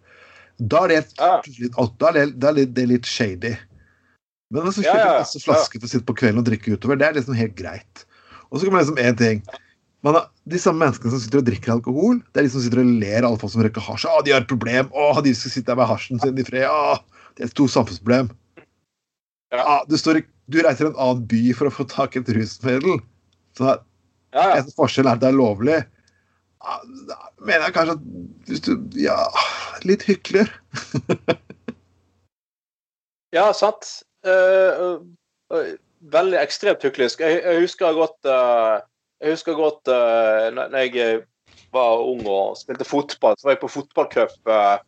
[0.59, 1.41] Da er det, Ja.
[1.47, 3.55] litt, da er det, det, det er litt shady.
[4.51, 5.19] Men du Ja, kjøper ja, ja.
[5.23, 8.05] masse flasker for å sitte på kvelden og drikke utover, det er liksom helt greit.
[8.51, 9.43] Og så kommer det liksom én ting.
[10.03, 10.15] Man
[10.49, 13.19] de samme menneskene som sitter og drikker alkohol, det er de som sitter og ler
[13.27, 14.07] av alle folk som røyker hasj.
[14.09, 14.89] Å, de har et problem!
[14.95, 16.65] Å, de skal sitte der med hasjen sin i fred!
[16.71, 16.97] Å,
[17.37, 18.31] det er et stort samfunnsproblem.
[19.53, 19.63] Ja.
[19.65, 22.31] Ah, du, står, du reiser til en annen by for å få tak i et
[22.37, 22.99] rusmiddel.
[23.59, 23.69] Så
[24.35, 24.57] Ja, ja.
[24.61, 25.79] en forskjell er at det er lovlig.
[26.59, 28.07] Da mener jeg kanskje at
[28.49, 29.19] hvis du Ja,
[29.87, 30.51] litt hykler.
[33.29, 33.85] Ja, sant.
[34.25, 35.01] Uh, uh,
[35.53, 35.73] uh,
[36.15, 37.21] veldig ekstremt hyklisk.
[37.21, 39.91] Jeg, jeg husker godt Jeg husker godt
[40.57, 41.19] når jeg
[41.75, 44.79] var ung og spilte fotball, så var jeg på fotballcup Hva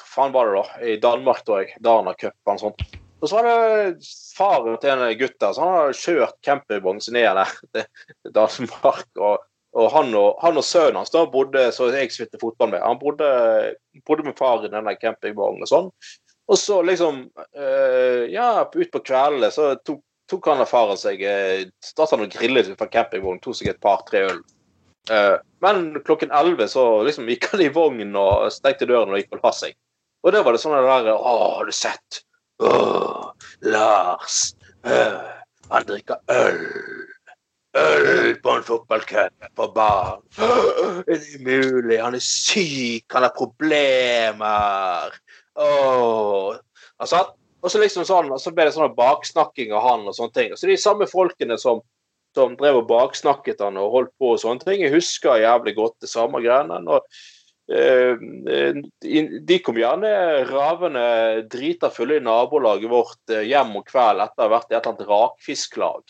[0.00, 0.64] faen var det da?
[0.82, 1.76] I Danmark, tror jeg.
[1.78, 2.84] Dana Cup eller noe sånt.
[3.20, 7.16] Og så var det faren til en gutt der, så han hadde kjørt campingvognen sin
[7.16, 7.40] ned
[7.72, 9.06] til Danmark.
[9.16, 9.44] og
[9.74, 13.00] og han og, han og sønnen hans da bodde så jeg spilte fotball med, han
[13.00, 13.28] bodde,
[14.06, 15.88] bodde med far i denne campingvognen og sånn.
[16.44, 17.22] Og så liksom
[17.56, 21.36] øh, Ja, ut på kveldene så tok, tok han og faren seg da
[21.84, 24.42] Starta han og grillet fra campingvognen, tok seg et par-tre øl.
[25.10, 29.36] Uh, men klokken elleve så liksom gikk han i vognen og stengte døren og gikk
[29.36, 29.74] og la.
[30.24, 32.22] Og da var det sånn det der Å, har du sett?
[32.64, 32.70] Å,
[33.68, 34.54] Lars.
[34.88, 35.18] øh,
[35.68, 36.62] han drikker øl.
[37.74, 40.20] Øl på en fotballcup for barn.
[40.36, 41.98] Det Er umulig.
[42.02, 45.16] Han er syk, han har problemer.
[45.58, 46.54] Åh.
[47.02, 47.24] Altså,
[47.64, 50.54] og så liksom sånn, og så ble det sånn baksnakking av han og sånne ting.
[50.56, 51.80] Så de samme folkene som,
[52.36, 55.96] som drev og baksnakket han og holdt på og sånne ting, jeg husker jævlig godt
[56.04, 56.78] det samme greiene.
[56.86, 57.06] Og,
[57.74, 58.14] eh,
[59.02, 60.10] de- de kom gjerne
[60.50, 64.76] ravende drita fulle i nabolaget vårt eh, hjem om kvelden etter å ha vært i
[64.76, 66.02] et eller annet rakfisklag.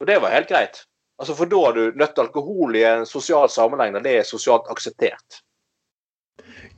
[0.00, 0.82] Og det var helt greit.
[1.20, 4.28] Altså, For da har du nødt til alkohol i en sosial sammenheng der det er
[4.28, 5.42] sosialt akseptert.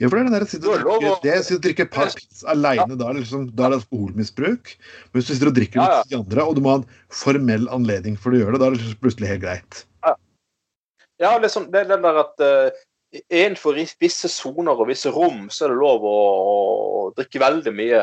[0.01, 1.93] Ja, for det er den der å sitte og drikke, det sitte og drikke et
[1.95, 4.73] par pizza aleine, da er det liksom, da er det alkoholmisbruk.
[4.75, 6.89] Men hvis du sitter og drikker Ja, med de andre, og du må ha en
[7.15, 9.85] formell anledning for å gjøre det, da er det plutselig helt greit.
[11.23, 12.81] Ja, det er, sånn, det er den der at uh,
[13.23, 18.01] innenfor visse soner og visse rom så er det lov å, å drikke veldig mye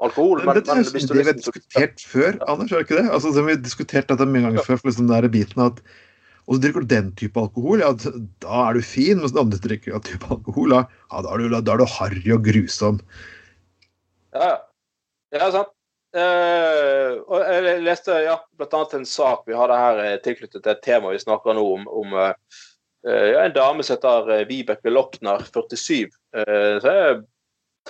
[0.00, 0.44] alkohol.
[0.44, 3.02] Men men, er jo hvis det vi har liksom- diskutert før, Anders, er det ikke
[3.02, 3.10] det?
[3.10, 5.82] Altså, det vi har diskutert dette mange ganger før, for liksom den biten at
[6.50, 7.92] og så drikker du den type alkohol, ja,
[8.42, 9.20] da er du fin.
[9.20, 10.80] Mens den andre drikker den type alkohol, ja,
[11.12, 12.98] da er du, da er du harry og grusom.
[14.34, 14.56] Ja, ja.
[15.36, 15.76] ja sant.
[16.10, 20.80] Uh, og jeg leste ja, annet en sak vi hadde her eh, tilknyttet til et
[20.82, 22.32] tema vi snakker nå om, om eh,
[23.06, 26.10] ja, en dame som heter Vibeke Lochner, 47.
[26.34, 27.20] Uh, så er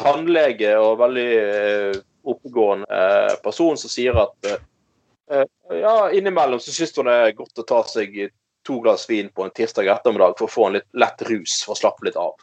[0.00, 5.46] tannlege og veldig eh, oppegående eh, person som sier at eh,
[5.80, 8.16] ja, innimellom så syns hun det er godt å ta seg
[8.66, 11.76] to glass vin på en tirsdag ettermiddag for å få en litt lett rus for
[11.76, 12.34] å slappe litt av.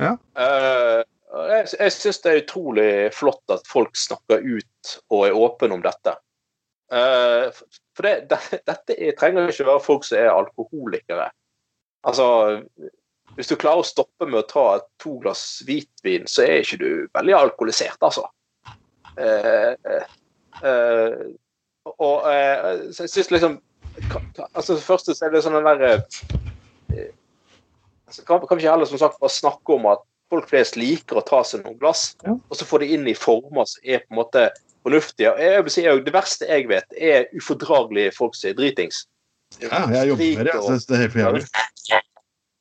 [0.00, 0.12] Ja.
[0.36, 5.82] Jeg jeg syns det er utrolig flott at folk snakker ut og er åpne om
[5.84, 6.14] dette.
[6.88, 11.28] For det, det, dette er, trenger ikke være folk som er alkoholikere.
[12.06, 12.26] Altså,
[13.36, 14.66] hvis du klarer å stoppe med å ta
[15.02, 18.24] to glass hvitvin, så er ikke du veldig alkoholisert, altså.
[19.16, 19.74] Eh,
[20.62, 21.26] eh,
[21.86, 23.54] og eh, så jeg syns liksom
[24.52, 25.92] altså Først så er det sånn den derre
[26.92, 27.12] eh,
[28.04, 31.20] altså, kan, kan vi ikke heller som sagt bare snakke om at folk flest liker
[31.20, 32.34] å ta seg noen glass, Ja.
[32.34, 34.48] og så få det inn i former som er på en måte
[34.86, 35.32] fornuftige.
[35.38, 39.04] Jeg vil si, Det verste jeg vet, er ufordragelige folk som er dritings.
[39.62, 40.54] Ja, jeg jobber med det.
[40.54, 42.02] Jeg synes det er helt for jævlig.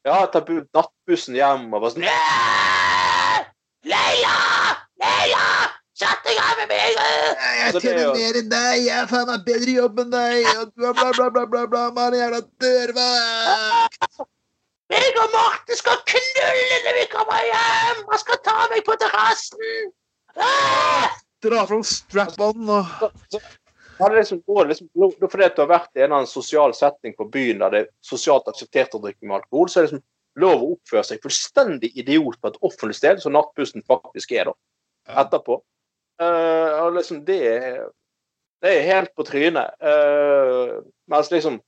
[0.05, 3.45] Ja, ta tar nattbussen hjem og bare sånn Leila!
[3.89, 4.35] Leia!
[5.01, 5.45] Leia!
[5.97, 6.99] Sett deg av med meg!
[6.99, 10.13] Jeg tjener er jo- mer enn deg, jeg er faen meg bedre i jobb enn
[10.13, 14.21] deg, og bla, bla, bla, bla, bla, bla, man jævla dørvakt!
[14.93, 18.05] Jeg og Marte skal knulle når vi kommer hjem!
[18.11, 19.93] Han skal ta meg på terrassen!
[20.37, 21.09] Ah!
[21.41, 22.85] Dra fram strap-on og
[23.97, 24.89] Ja, det liksom, går liksom,
[25.31, 27.91] fordi du har vært i en eller annen sosial setting på byen der det er
[28.03, 30.05] sosialt akseptert å drikke med alkohol, så er det liksom
[30.43, 34.55] lov å oppføre seg fullstendig idiot på et offentlig sted, som nattbussen faktisk er da,
[35.23, 35.61] etterpå.
[36.19, 37.43] Uh, liksom det
[38.65, 39.75] det er helt på trynet.
[39.83, 40.81] Uh,
[41.11, 41.59] mens liksom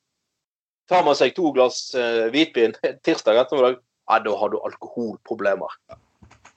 [0.89, 5.77] tar man seg to glass uh, hvitvin tirsdag ettermiddag, ja, da har du alkoholproblemer.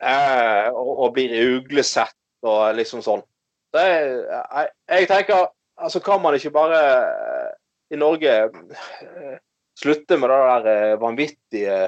[0.00, 3.24] Uh, og, og blir uglesett og liksom sånn.
[3.74, 7.48] Det jeg, jeg tenker altså Kan man ikke bare eh,
[7.94, 9.38] i Norge eh,
[9.80, 11.78] slutte med det der eh, vanvittige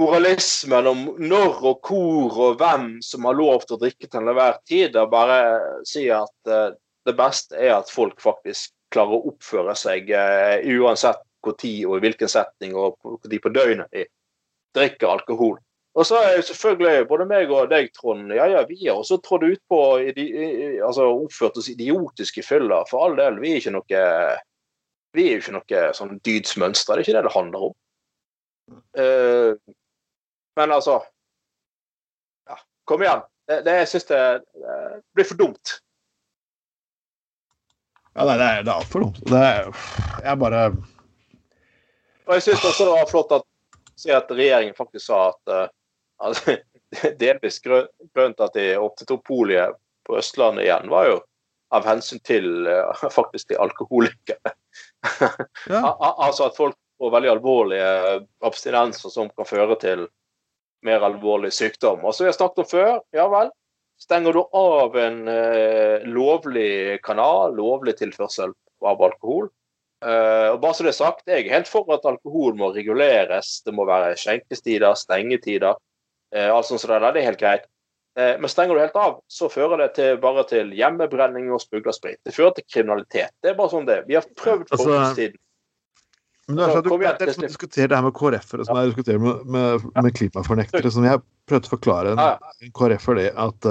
[0.00, 4.56] moralismen om når og hvor og hvem som har lov til å drikke til enhver
[4.64, 5.40] tid, og bare
[5.84, 10.08] si at det beste er at folk faktisk klarer å oppføre seg
[10.78, 14.06] uansett når og i hvilken setning og når på døgnet de
[14.72, 15.58] drikker alkohol.
[15.92, 19.18] Og så er jo selvfølgelig både meg og deg, Trond, ja ja, vi har også
[19.20, 22.86] trådt ut på altså oppført oss idiotiske fyller.
[22.88, 24.00] For all del, vi er ikke noe
[25.12, 26.96] vi er jo ikke noe sånn dydsmønster.
[26.96, 27.74] Det er ikke det det handler om.
[28.96, 29.52] Uh,
[30.56, 31.02] men altså
[32.48, 32.56] ja,
[32.88, 33.24] Kom igjen.
[33.48, 34.20] Det, det jeg syns det,
[34.62, 34.76] det,
[35.16, 35.74] blir for dumt.
[38.12, 39.20] Ja, nei, det er, det er altfor dumt.
[39.28, 39.68] Det er
[40.22, 40.64] Jeg bare
[42.26, 43.46] Og jeg syns også det var flott at,
[44.16, 45.68] at regjeringen faktisk sa at uh,
[46.22, 46.56] altså,
[47.22, 51.20] delvis grunnen til at de åpnet opp poliet på Østlandet igjen, var jo
[51.72, 54.54] av hensyn til uh, faktisk de alkoholikere.
[55.72, 55.82] ja.
[56.12, 57.92] altså at folk får veldig alvorlige
[58.46, 60.06] abstinenser som kan føre til
[60.86, 62.02] mer alvorlig sykdom.
[62.02, 63.52] Og som vi har snakket om før, ja vel.
[64.02, 68.50] Stenger du av en eh, lovlig kanal, lovlig tilførsel
[68.82, 69.46] av alkohol,
[70.02, 73.60] Eh, og bare så det er sagt, Jeg er helt for at alkohol må reguleres.
[73.62, 75.78] Det må være skjenkestider, stengetider.
[76.34, 77.68] Uh, alt sånt som det, der, det er helt greit.
[78.18, 82.20] Uh, men stenger du helt av, så fører det til, bare til hjemmebrenning og smuglersprit.
[82.26, 83.34] Det fører til kriminalitet.
[83.44, 85.38] Det er bare sånn det Vi har prøvd på altså, tiden.
[86.48, 88.90] Men det er sånn, du, det er liksom diskutere det her med KrF-ere som jeg
[88.90, 90.90] diskuterer med, med, med klimafornektere.
[90.90, 92.24] som Jeg prøvde å forklare en,
[92.66, 93.70] en KrF-er det at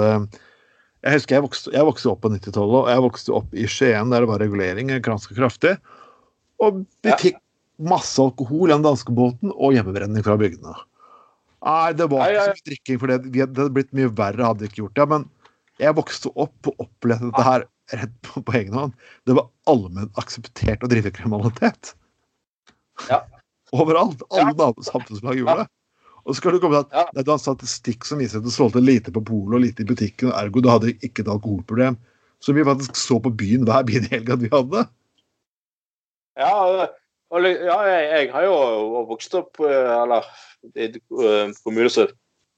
[1.02, 4.12] jeg husker jeg vokste, jeg vokste opp på 90-tallet, og jeg vokste opp i Skien
[4.12, 5.74] der det var regulering ganske kraftig.
[6.62, 7.18] Og vi ja.
[7.18, 7.40] fikk
[7.82, 10.76] masse alkohol i den danskebåten og hjemmebrenning fra bygdene.
[11.62, 14.66] Nei, det var ikke så mye drikking, for det, det hadde blitt mye verre hadde
[14.66, 15.06] jeg ikke gjort det.
[15.12, 15.26] Men
[15.82, 17.66] jeg vokste opp og opplevde dette her
[18.00, 18.96] rett på, på egen hånd.
[19.28, 21.94] Det var allment akseptert å drive kriminalitet.
[23.08, 23.22] Ja.
[23.72, 24.24] Overalt.
[24.34, 24.72] Alle ja.
[24.88, 25.68] samfunnslag gjorde det.
[26.22, 28.52] Og så skal du komme til at det er en statistikk som viser at du
[28.54, 31.98] solgte lite på polet og lite i butikken, og ergo du hadde ikke et alkoholproblem.
[32.42, 34.84] Så vi faktisk så på byen hver bil at vi hadde.
[36.38, 40.26] Ja, og, ja jeg, jeg, har jo vokst opp eh, eller
[40.74, 42.10] i en kommune som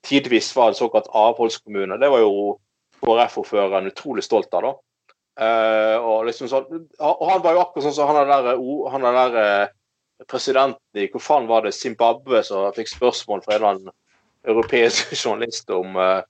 [0.05, 1.97] tidvis var en såkalt avholdskommune.
[1.97, 2.59] Det var jo
[3.05, 4.63] KrF-ordføreren utrolig stolt av.
[4.63, 4.75] da.
[5.35, 6.61] Uh, og, liksom så,
[7.03, 8.53] og han var jo akkurat sånn som han der,
[8.93, 9.73] han der uh,
[10.31, 13.97] presidenten i hvor faen var det, Zimbabwe som fikk spørsmål fra en eller annen
[14.47, 16.23] europeisk journalist om uh,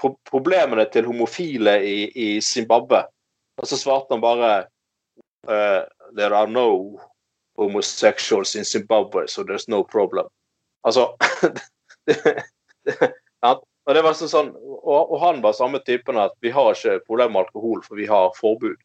[0.00, 3.06] pro problemene til homofile i Zimbabwe.
[3.60, 4.52] Og så svarte han bare
[5.48, 5.82] uh,
[6.16, 7.00] there are no
[7.60, 10.28] homosexuals in Zimbabwe, so there's no problem.
[10.86, 11.08] Altså
[12.06, 12.16] det,
[12.86, 12.94] det,
[13.42, 17.34] og, det var sånn, og, og, han var samme typen at vi har ikke problem
[17.34, 18.78] med alkohol, for vi har forbud.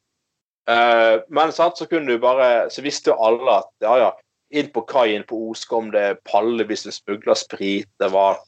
[0.65, 4.11] Uh, men sant, så kunne du bare, så visste jo alle at ja, ja,
[4.55, 7.89] inn på kaien på Os kom det pallevis med smugla sprit.
[8.01, 8.41] Det var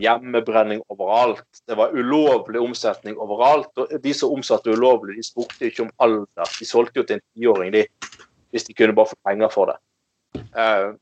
[0.00, 1.46] hjemmebrenning overalt.
[1.66, 3.70] Det var ulovlig omsetning overalt.
[3.78, 6.50] Og de som omsatte ulovlig, de spurte ikke om alder.
[6.58, 7.84] De solgte jo til en tiåring de,
[8.50, 9.78] hvis de kunne bare få penger for det.
[10.54, 10.96] Uh,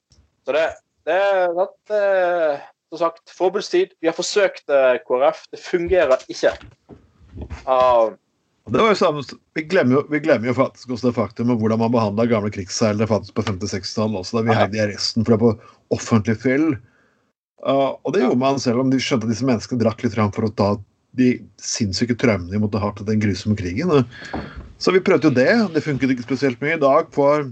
[0.46, 0.64] så det,
[1.08, 3.94] det er uh, som sagt forbudstid.
[4.00, 5.44] Vi har forsøkt uh, KrF.
[5.52, 6.54] Det fungerer ikke.
[8.68, 9.22] Det var jo samme,
[9.56, 12.52] vi, glemmer jo, vi glemmer jo faktisk også det faktum med hvordan man behandla gamle
[12.52, 15.52] krigsseilere faktisk på 50-60-tallet også, da vi heide i arresten for det på
[15.96, 16.37] offentlig.
[17.64, 20.48] Uh, og det gjorde man selv om de skjønte at disse menneskene drakk litt for
[20.48, 20.68] å ta
[21.18, 21.30] de
[21.62, 23.92] sinnssyke traumene de måtte ha til den grusomme krigen.
[24.78, 25.50] Så vi prøvde jo det.
[25.74, 26.76] Det funket ikke spesielt mye.
[26.76, 27.48] I dag får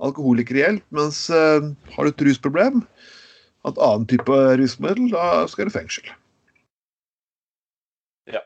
[0.00, 2.80] alkoholikere hjelp, mens uh, har du et rusproblem,
[3.68, 6.08] et annen type rusmiddel, da skal du i fengsel.
[8.32, 8.42] Ja.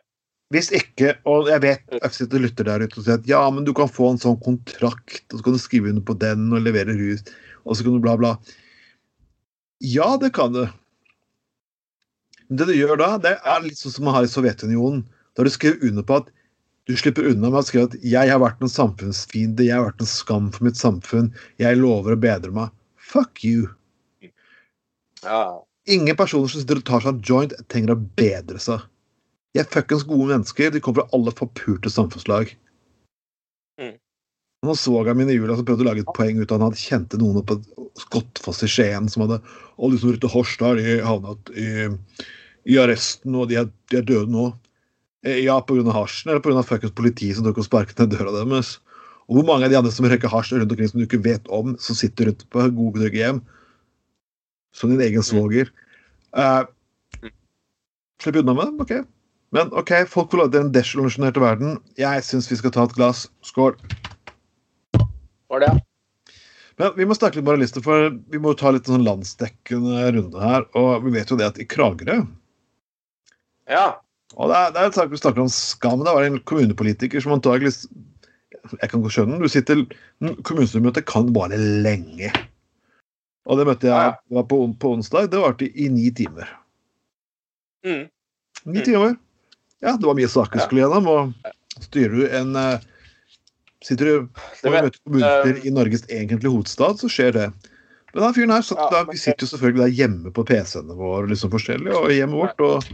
[0.54, 3.72] Hvis ikke, og jeg vet FC lytter der ute og sier at ja, men du
[3.76, 6.96] kan få en sånn kontrakt, og så kan du skrive under på den og levere
[6.98, 7.24] rus,
[7.64, 8.36] og så kan du bla, bla.
[9.84, 10.64] Ja, det kan du.
[12.48, 15.04] Men det du gjør da, det er litt sånn som man har i Sovjetunionen.
[15.32, 16.34] Da har du skrevet under på at
[16.86, 20.00] du slipper unna med å skrive at 'jeg har vært en samfunnsfiende', 'jeg har vært
[20.00, 22.70] en skam for mitt samfunn', 'jeg lover å bedre meg'.
[22.96, 23.68] Fuck you.
[25.22, 25.64] Ja.
[25.86, 28.80] Ingen personer som sitter og tar seg en joint, trenger å bedre seg.
[29.54, 30.70] De er fuckings gode mennesker.
[30.70, 32.56] De kommer fra alle forpurte samfunnslag.
[33.80, 33.94] Mm.
[34.66, 37.20] Nå svogeren min i jula som prøvde å lage et poeng ut av han kjente
[37.20, 37.60] noen på
[38.00, 39.38] Skottfoss i Skien som hadde
[39.78, 41.68] Og de som ute Horstad, de havnet i,
[42.66, 44.48] i arresten, og de er, de er døde nå.
[45.24, 45.92] Eh, ja, pga.
[45.92, 46.62] hasjen, eller pga.
[46.62, 48.78] fuckings politiet som tok og sparket ned døra deres.
[49.24, 51.48] Og hvor mange av de andre som røyker hasj rundt omkring som du ikke vet
[51.48, 53.40] om, som sitter rundt på gode hjem,
[54.76, 55.70] som din egen svoger.
[56.36, 56.68] Uh,
[58.20, 58.92] Slipp unna med dem, OK.
[59.54, 61.78] Men OK, folk får lov til en desillusjonerte verden.
[62.00, 63.26] Jeg syns vi skal ta et glass.
[63.46, 63.76] Skål
[65.54, 65.72] var det.
[66.80, 70.66] Men vi må snakke litt moralister, for vi må ta litt sånn landsdekkende runde her.
[70.78, 72.24] Og vi vet jo det at i Kragerø
[73.70, 73.86] Ja.
[74.34, 76.02] Og det er, det er et sak vi snakker om skam.
[76.02, 77.74] Det var en kommunepolitiker som antagelig
[78.80, 79.44] Jeg kan skjønne den.
[79.44, 79.82] Du sitter
[80.46, 82.32] Kommunestyremøtet kan vare lenge.
[83.44, 85.28] Og det møtte jeg det var på, på onsdag.
[85.30, 86.48] Det varte i, ni timer.
[87.84, 88.06] Mm.
[88.64, 88.84] Ni Mm.
[88.86, 89.16] timer.
[89.84, 90.64] Ja, det var mye saker Ja.
[90.64, 91.06] skulle gjennom.
[91.12, 92.90] Og styrer du en eh,
[93.84, 94.28] Sitter du
[94.62, 97.50] Det og møter kommunestyrer um, i Norges egentlige hovedstad, så skjer det.
[98.14, 100.96] Men den fyren her satt Ja, da, vi sitter jo selvfølgelig der hjemme på PC-ene
[100.96, 102.62] våre, liksom forskjellig, og hjemmet vårt.
[102.64, 102.88] Og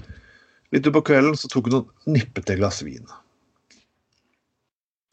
[0.75, 3.07] litt utpå kvelden så tok hun og nippet et glass vin.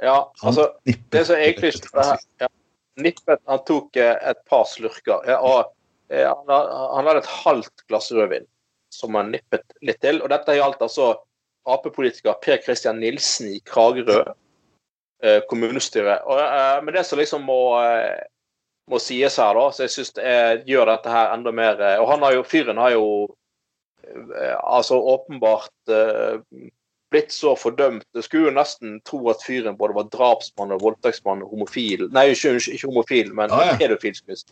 [0.03, 2.49] ja, altså Det som egentlig skjedde her ja,
[2.97, 5.21] Nippet Han tok eh, et par slurker.
[5.37, 5.69] Og
[6.09, 8.47] eh, han, hadde et halvt glass rødvin
[8.93, 10.21] som han nippet litt til.
[10.23, 11.11] Og dette gjaldt altså
[11.67, 16.21] Ap-politiker Per Christian Nilsen i Kragerø eh, kommunestyre.
[16.25, 16.41] Og,
[16.85, 17.59] men det som liksom må,
[18.89, 20.13] må sies her, da, så jeg syns
[20.65, 23.05] gjør dette her enda mer Og han har jo, fyren har jo
[24.63, 26.39] altså åpenbart eh,
[27.11, 28.05] blitt så fordømt.
[28.13, 32.07] Du skulle jo nesten tro at fyren både var drapsmann og voldtektsmann og homofil.
[32.15, 33.77] Nei, ikke, ikke, homofil, men ah, ja.
[33.79, 34.17] pedofil.
[34.27, 34.43] jeg.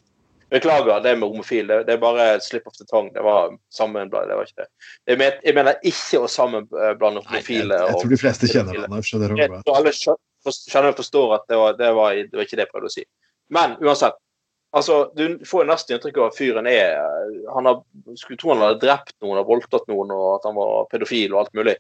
[0.54, 1.68] Beklager det med homofil.
[1.68, 3.12] Det, det er bare slip of the tongue.
[3.14, 4.30] Det var sammenblandet.
[4.30, 4.70] Det var ikke det.
[5.08, 9.02] Jeg, men, jeg mener ikke å sammenblande Nei, jeg, homofile jeg tror de fleste kjenner.
[9.10, 12.74] Skjønner Jeg alle skjønner forstår at det var, det, var, det var ikke det jeg
[12.76, 13.08] prøvde å si.
[13.54, 14.22] Men uansett.
[14.76, 16.98] Altså, Du får jo nesten inntrykk av at fyren er
[17.56, 17.82] han har,
[18.20, 21.46] Skulle tro han hadde drept noen og voldtatt noen, og at han var pedofil og
[21.46, 21.76] alt mulig.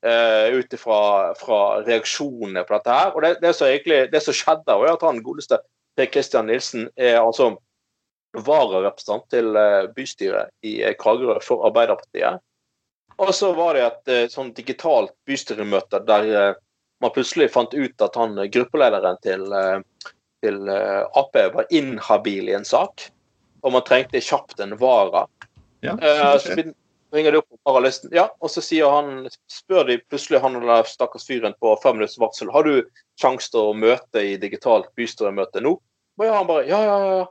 [0.00, 1.00] Uh, Ut ifra
[1.36, 3.10] fra reaksjonene på dette her.
[3.14, 5.60] Og det, det, som egentlig, det som skjedde, var at han godeste
[5.98, 7.52] Per Christian Nilsen er altså
[8.30, 12.38] vararepresentant til eh, bystyret i eh, Kragerø for Arbeiderpartiet.
[13.18, 16.54] Og så var det et sånn digitalt bystyremøte der
[17.02, 19.42] man plutselig fant ut at han gruppelederen til,
[20.44, 23.08] til eh, Ap var inhabil i en sak,
[23.62, 25.26] og man trengte kjapt en vara.
[25.84, 26.56] Ja, Eh, så
[27.12, 31.26] ringer de opp på ja, og så sier han, spør de plutselig han eller stakkars
[31.26, 32.84] fyren på fem minutters varsel har du
[33.18, 35.74] sjanse til å møte i digitalt bystyremøte nå.
[36.20, 37.24] Og ja, han bare ja, ja, ja.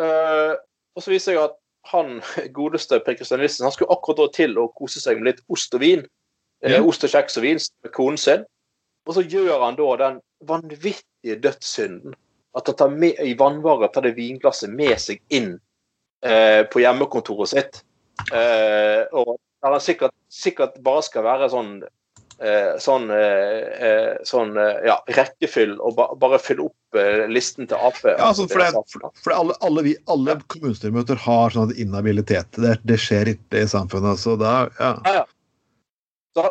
[0.00, 0.54] Eh,
[0.96, 1.58] og så viser jeg at
[1.90, 2.20] han
[2.58, 5.74] godeste Per Kristian Nielsen han skulle akkurat da til å kose seg med litt ost
[5.76, 6.06] og vin.
[6.62, 6.82] Eh, Ja.
[6.84, 8.48] Ost og kjeks og vin med konen sin.
[9.08, 12.16] Og så gjør han da den vanvittige dødssynden
[12.58, 15.54] at han tar med, i vannvare tar det vinglasset med seg inn
[16.26, 17.80] eh, på hjemmekontoret sitt.
[18.32, 21.72] Eh, og der han sikkert, sikkert bare skal være sånn
[22.40, 26.76] eh, sånn, eh, eh, sånn eh, ja, rekkefyll og ba, bare fylle opp
[27.30, 27.98] listen til Ap.
[28.02, 32.50] Ja, altså, for det, for, for alle, alle, vi, alle kommunestyremøter har sånn inhabilitet.
[32.58, 34.18] Det, det skjer ikke i samfunnet.
[34.18, 35.22] Så da, ja.
[36.34, 36.48] Så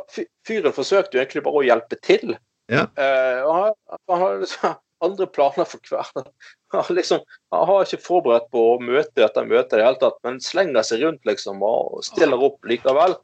[0.48, 2.38] fyren forsøkte jo egentlig bare å hjelpe til.
[2.72, 2.86] Ja.
[2.96, 6.30] Uh, og han, han andre planer for kvelden.
[6.74, 10.36] Han, liksom, han har ikke forberedt på møte etter møte i det hele tatt, men
[10.44, 13.16] slenger seg rundt liksom og stiller opp likevel.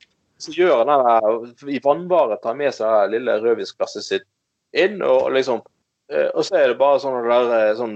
[0.42, 4.26] Så gjør han det i vannvare, tar med seg det lille rødvinsglasset sitt
[4.74, 5.62] inn, og liksom
[6.10, 7.94] eh, og så er det bare sånn der eh, sånn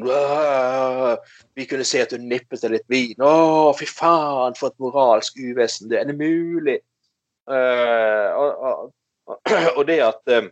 [1.57, 3.17] Vi kunne se at du nippet deg litt vin.
[3.25, 5.89] Å, fy faen, for et moralsk uvesen.
[5.89, 6.77] Det er det mulig.
[7.49, 8.89] Uh, og, og,
[9.77, 10.49] og det at eh,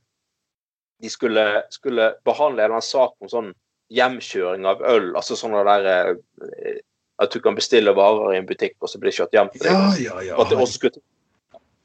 [1.01, 3.51] de skulle, skulle behandle en sak om sånn
[3.93, 6.79] hjemkjøring av øl, altså sånne der eh,
[7.17, 9.63] At du kan bestille varer i en butikk, og så blir det kjørt hjem til
[9.65, 9.71] deg.
[9.73, 10.36] Ja, ja, ja.
[10.38, 11.01] Og skulle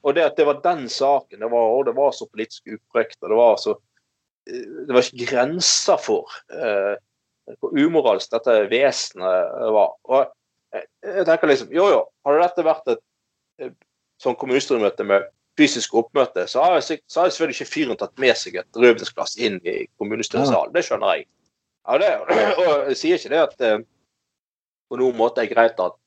[0.03, 3.21] og det at det var den saken, det var, og det var så politisk uprøkt,
[3.23, 3.77] og det var så
[4.51, 6.99] eh, Det var ikke grenser for uh,
[7.63, 9.95] hvor umoralsk dette vesenet var.
[10.11, 10.27] Og
[10.75, 13.73] jeg, jeg tenker liksom Jo, jo, hadde dette vært et
[14.23, 18.15] sånn kommunestyremøte med fysisk oppmøte, så har, jeg, så har jeg selvfølgelig ikke fyren tatt
[18.23, 20.73] med seg et rødvinsglass inn i kommunestyresalen.
[20.75, 21.27] Det skjønner jeg.
[21.89, 22.13] Ja, det,
[22.63, 23.83] og jeg sier ikke det at eh,
[24.89, 25.99] på noen måte er greit at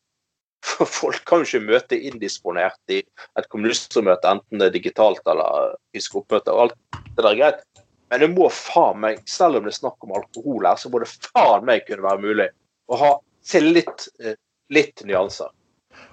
[0.99, 3.03] folk kan jo ikke møte indisponert i
[3.37, 6.53] et kommunestyremøte, enten det er digitalt eller fysisk oppmøte.
[6.53, 6.79] og alt
[7.15, 7.65] det der er greit.
[8.09, 11.01] Men det må faen meg, selv om det er snakk om alkohol her, så må
[11.01, 12.49] det faen meg kunne være mulig
[12.89, 13.11] å ha
[13.45, 14.37] se litt, eh,
[14.73, 15.49] litt nyanser.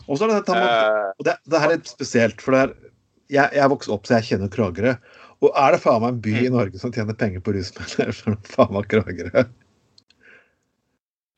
[0.07, 2.57] Og så er det dette med Eh, Og det, det her er litt spesielt, for
[2.57, 2.91] det er,
[3.33, 4.95] jeg, jeg er vokst opp så jeg kjenner Kragerø.
[5.43, 8.30] Og er det faen meg en by i Norge som tjener penger på rusmidler, så
[8.30, 9.45] er det faen meg Kragerø.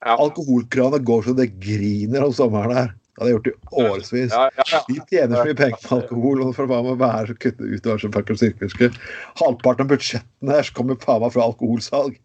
[0.05, 0.19] ja.
[0.19, 2.93] Alkoholkranene går så det griner om sommeren her.
[3.15, 4.33] Det hadde jeg gjort i årevis.
[4.35, 7.87] Ja, ja, tjener så mye penger på alkohol, og for faen meg være kutte ut
[7.87, 8.91] hva som pakker sykkelske.
[9.39, 12.19] Halvparten av budsjettene her kommer faen meg fra alkoholsalg.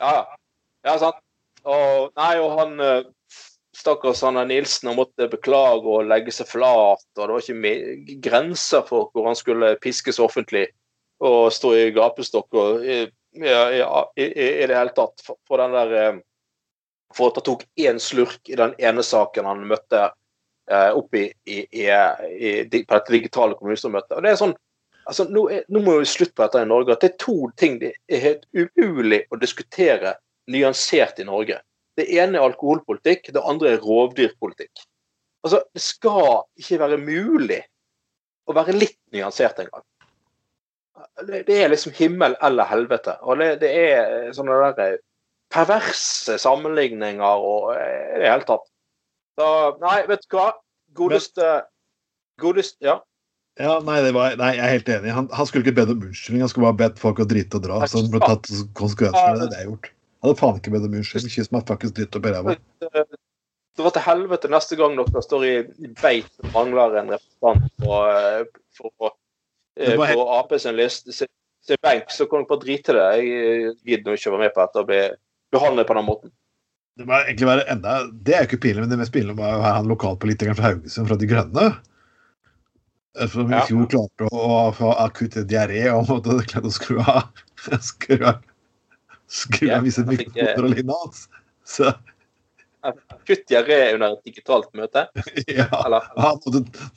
[0.00, 0.24] Ja,
[0.86, 0.96] ja.
[1.02, 1.20] sant.
[1.66, 3.04] Og, nei, og han eh,
[3.86, 7.04] stakkars Anna Nilsen har måtte beklage og legge seg flat.
[7.16, 10.66] og Det var ikke grenser for hvor han skulle piskes offentlig
[11.24, 12.98] og stå i gapestokk og i,
[13.40, 16.18] ja, i, i, i det hele tatt for, for den der eh,
[17.16, 21.30] for at han tok én slurk i den ene saken han møtte eh, opp i,
[21.46, 24.16] i, i, i, på dette digitale kommunistmøtet.
[24.18, 24.56] Og det er sånn,
[25.06, 26.96] altså nå, er, nå må vi slutte på dette i Norge.
[26.96, 30.18] at Det er to ting det er helt umulig å diskutere
[30.52, 31.62] nyansert i Norge.
[31.96, 34.84] Det ene er alkoholpolitikk, det andre er rovdyrpolitikk.
[35.46, 37.62] Altså, Det skal ikke være mulig
[38.46, 39.84] å være litt nyansert engang.
[41.26, 43.16] Det, det er liksom himmel eller helvete.
[43.24, 44.98] Og det, det er sånne der
[45.52, 48.64] perverse sammenligninger og i det hele tatt.
[49.36, 49.48] Så
[49.82, 50.50] nei, vet du hva?
[50.96, 51.50] Godeste
[52.40, 53.00] Godeste Ja.
[53.56, 55.12] Ja, nei, var, nei, jeg er helt enig.
[55.16, 57.62] Han, han skulle ikke bedt om unnskyldning, han skulle bare bedt folk å drite og
[57.64, 57.78] dra.
[57.88, 59.46] Så han ble tatt konsekvenser av det.
[59.54, 59.88] Det er gjort.
[60.24, 61.32] Hadde faen ikke bedt om unnskyldning.
[61.34, 62.56] Kyss meg fuckings dytt opp i ræva.
[63.76, 65.54] Det var til helvete neste gang dere står i
[66.00, 67.98] beit og mangler en representant på,
[68.78, 69.16] for, for,
[69.84, 71.12] for, på Ap sin liste
[71.66, 73.06] sin benk, så kan dere bare drite i det.
[73.18, 75.02] Jeg gidder ikke å være med på dette og bli
[75.54, 76.34] behandlet på den måten.
[76.96, 79.52] Det må egentlig være enda, det er jo ikke pinlig, men det mest pinlige var
[79.52, 81.66] jo han lokalpolitikeren fra Haugesund fra De Grønne.
[83.32, 87.28] Som i fjor klarte å få akutt diaré og måtte klare å skru av
[87.90, 88.40] skru av,
[89.26, 91.26] skulle jeg vise mikrofonrollen hans?
[91.66, 91.92] Så
[93.26, 95.06] Kutt diaré under et digitalt møte?
[95.50, 95.66] Ja.
[95.82, 96.06] Eller?
[96.22, 96.38] Han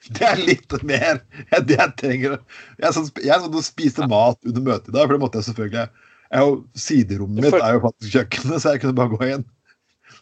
[0.05, 2.37] Det er litt mer enn det jeg trenger.
[2.81, 5.87] Jeg sånn, jeg sånn spiste mat under møtet i dag, for det måtte jeg selvfølgelig.
[6.35, 9.45] Jeg, siderommet mitt er jo faktisk kjøkkenet, så jeg kunne bare gå inn.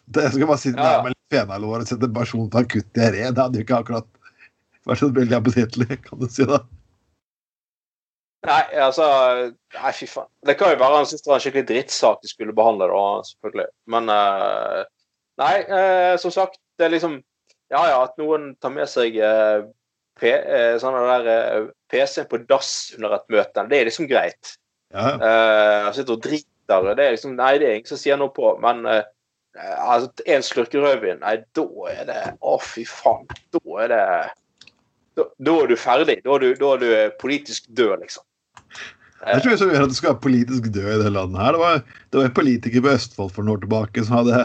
[0.04, 1.02] Det, jeg skal bare sitte ja.
[1.04, 3.26] med fenalår og sette person til akutt diaré.
[3.30, 4.08] Det hadde jo ikke akkurat
[4.84, 6.60] vært så veldig appetittlig, kan du si da.
[8.44, 9.04] Nei, altså
[9.48, 10.28] Nei, fy faen.
[10.44, 13.04] Det kan jo være han syntes det var en skikkelig drittsak de skulle behandle, da,
[13.30, 13.70] selvfølgelig.
[13.94, 14.82] Men uh,
[15.40, 17.22] Nei, uh, som sagt, det er liksom
[17.72, 19.16] Ja ja, at noen tar med seg
[20.78, 24.52] sånn der PC på dass under et møte, det er liksom greit.
[24.94, 25.14] Ja.
[25.18, 26.90] Uh, sitter og driter.
[26.94, 28.52] Det er liksom, nei, det er ingen som sier noe på.
[28.62, 29.00] Men uh,
[29.62, 33.28] altså, en slurk rødvin, nei, da er det Å, fy faen.
[33.54, 34.04] Da er det
[35.14, 36.16] Da, da er du ferdig.
[36.24, 38.24] Da er du, da er du politisk død, liksom.
[39.24, 41.54] Jeg tror gjør at du skal være politisk død i det landet her.
[41.54, 41.78] Det var,
[42.10, 44.40] det var en politiker på Østfold for noen år tilbake som hadde,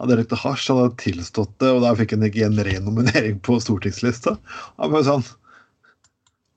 [0.00, 4.34] hadde røykt hasj, hadde tilstått det, og da fikk han ikke en renominering på stortingslista.
[4.80, 5.28] Han var sånn,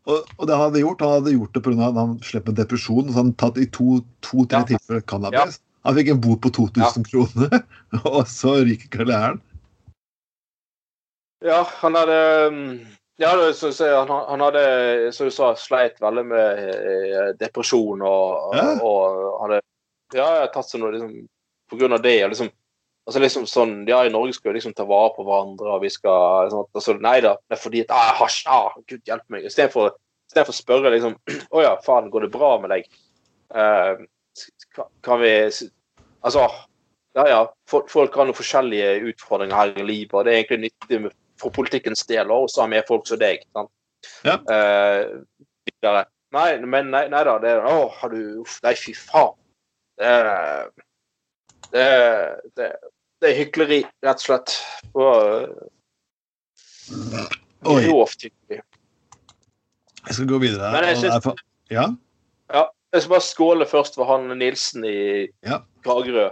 [0.10, 1.90] og, og, det han hadde gjort, han hadde gjort det pga.
[1.92, 3.12] at han slapp en depresjon.
[3.12, 4.64] så Han tatt i to-tre to, ja.
[4.72, 5.60] timer cannabis.
[5.60, 5.71] Ja.
[5.86, 7.06] Han fikk en bot på 2000 ja.
[7.10, 7.62] kroner,
[8.14, 9.42] og så ryker karrieren.
[11.42, 12.18] Ja, han hadde
[13.22, 18.56] ja, så, så, han, han, hadde, som du sa, sleit veldig med eh, depresjon og,
[18.58, 18.64] ja.
[18.82, 19.60] og, hadde
[20.18, 21.12] ja, tatt seg noe liksom,
[21.70, 22.18] på grunn av det.
[22.26, 22.52] og liksom
[23.10, 25.90] Altså liksom sånn, ja, I Norge skal vi liksom ta vare på hverandre, og vi
[25.90, 29.48] skal liksom, altså, Nei da, det er fordi at ah, hasj, ah, Gud hjelpe meg.
[29.50, 31.18] Istedenfor å spørre liksom
[31.58, 32.86] Å ja, faen, går det bra med deg?
[33.52, 34.06] Uh,
[35.06, 35.36] kan vi
[36.22, 36.44] Altså,
[37.18, 41.00] ja ja, folk har noen forskjellige utfordringer her i livet, og det er egentlig nyttig
[41.42, 43.42] for politikkens del å også ha med folk som deg.
[43.58, 43.72] sant?
[44.26, 44.38] Ja.
[44.46, 46.06] Uh,
[46.38, 49.34] nei, men nei, nei da, det Å, har du Uff, nei, fy faen.
[49.98, 50.14] Det
[51.72, 51.86] det,
[52.58, 52.68] det,
[53.22, 54.56] det er hykleri, rett og slett.
[54.92, 55.48] Og,
[57.64, 58.62] grovt hykleri.
[60.02, 60.72] Jeg skal gå videre.
[60.74, 61.86] Men jeg synes, ja?
[62.52, 62.64] ja?
[62.92, 65.00] Jeg skal bare skåle først for han Nilsen i
[65.48, 65.62] ja.
[65.86, 66.30] Kragerø.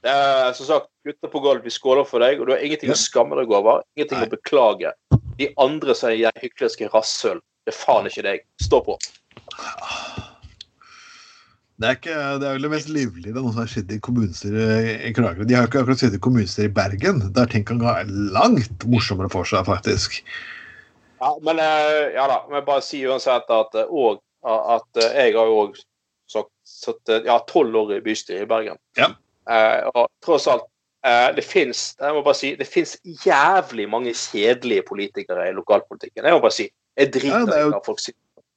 [0.00, 2.96] Er, som sagt, gutter på gulv, vi skåler for deg, og du har ingenting ja.
[2.96, 3.84] å skamme deg over.
[3.94, 4.26] Ingenting Nei.
[4.26, 4.92] å beklage.
[5.38, 7.38] De andre som er hyklerske rasshøl,
[7.68, 8.42] det er faen ikke deg.
[8.64, 8.96] Stå på.
[11.80, 13.92] Det er, ikke, det er vel det mest livlige det er noe som har skjedd
[13.94, 15.46] i kommunestyret i Kragerø.
[15.48, 17.94] De har jo ikke akkurat sittet i kommunestyret i Bergen, der ting kan gå
[18.34, 20.18] langt morsommere for seg, faktisk.
[21.20, 22.42] Ja, men eh, ja da.
[22.50, 25.80] Men bare si uansett at, eh, og, at eh, jeg har jo òg
[26.36, 28.78] ja, tolv år i bystyret i Bergen.
[28.98, 29.12] Ja.
[29.50, 30.66] Uh, og tross alt,
[31.06, 36.24] uh, det fins jeg må bare si, det fins jævlig mange kjedelige politikere i lokalpolitikken.
[36.24, 37.82] Jeg må bare si, jeg driter i ja, jo...
[37.86, 38.02] folk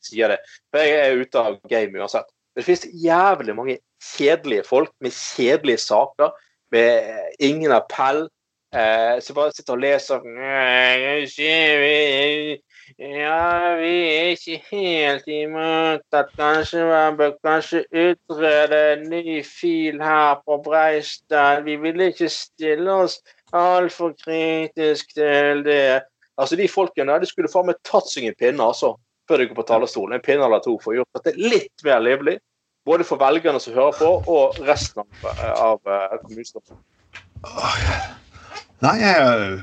[0.03, 0.39] sier det.
[0.69, 2.29] For jeg er ute av game uansett.
[2.53, 3.79] Det finnes jævlig mange
[4.13, 6.33] kjedelige folk med kjedelige saker,
[6.73, 8.27] med ingen appell.
[8.73, 10.23] Eh, som bare sitter og leser
[12.99, 20.01] Ja, vi er ikke helt imot at kanskje man bør kanskje utrede en ny fil
[20.03, 21.63] her på Breistad.
[21.63, 23.19] Vi vil ikke stille oss
[23.53, 26.03] altfor kritisk til det.
[26.37, 28.95] Altså, De folkene de skulle faen meg tatt seg en pinne, altså
[29.27, 30.17] før de går på talerstolen.
[30.17, 32.39] En pinne eller to for å gjøre dette litt mer livlig.
[32.85, 36.73] Både for velgerne som hører på, og resten av, av, av kommunestyret.
[38.83, 39.61] Nei, jeg,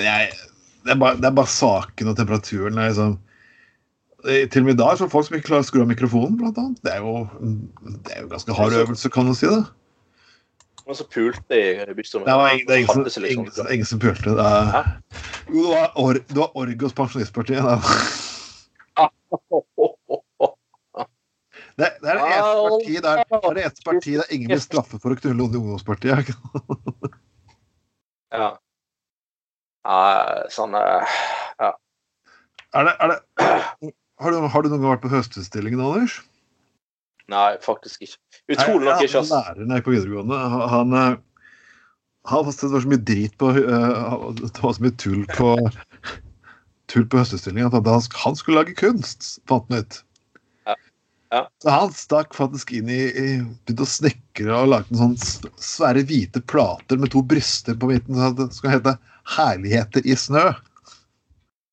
[0.00, 0.30] jeg
[0.84, 2.78] det, er bare, det er bare saken og temperaturen.
[2.78, 3.18] Er liksom,
[4.24, 6.38] til og med i dag så er folk som ikke klarer å skru av mikrofonen,
[6.40, 6.80] blant annet.
[6.84, 7.26] Det er jo,
[8.06, 9.62] det er jo ganske hard øvelse, kan man si det.
[10.90, 12.26] Og så pulte i bystommen.
[12.26, 13.68] Det var ingen, det ingen, som, seg ingen, sånn.
[13.70, 14.34] ingen som pulte.
[14.34, 14.90] Det er,
[15.46, 17.62] jo, det var, or, det var Orgos Pensjonistpartiet.
[21.80, 24.50] Det, det er det eneste parti partiet der, det er det eneste partiet der ingen
[24.50, 26.32] blir straffet for å knulle ungdomspartiet.
[28.30, 28.50] Ja.
[30.54, 31.70] Sånn Ja.
[32.70, 33.18] Er det, er det,
[34.20, 36.20] har, du, har du noen gang vært på Høstutstillingen, Anders?
[37.30, 38.18] Nei, faktisk ikke.
[38.54, 39.22] Utrolig nok ikke.
[39.22, 39.40] Altså.
[39.40, 41.16] læreren her på videregående, han, han, eh,
[42.30, 45.54] det var så mye drit på eh, Det var så mye tull på
[46.90, 50.00] tull på Høstutstillingen at han, han skulle lage kunst, fant han ut.
[51.30, 51.44] Ja.
[51.62, 56.02] Så han stakk faktisk inn i, i Begynte å snekre og lagde en sånn svære
[56.08, 58.96] hvite plater med to bryster på midten som det skal hete
[59.30, 60.50] 'Herligheter i snø'.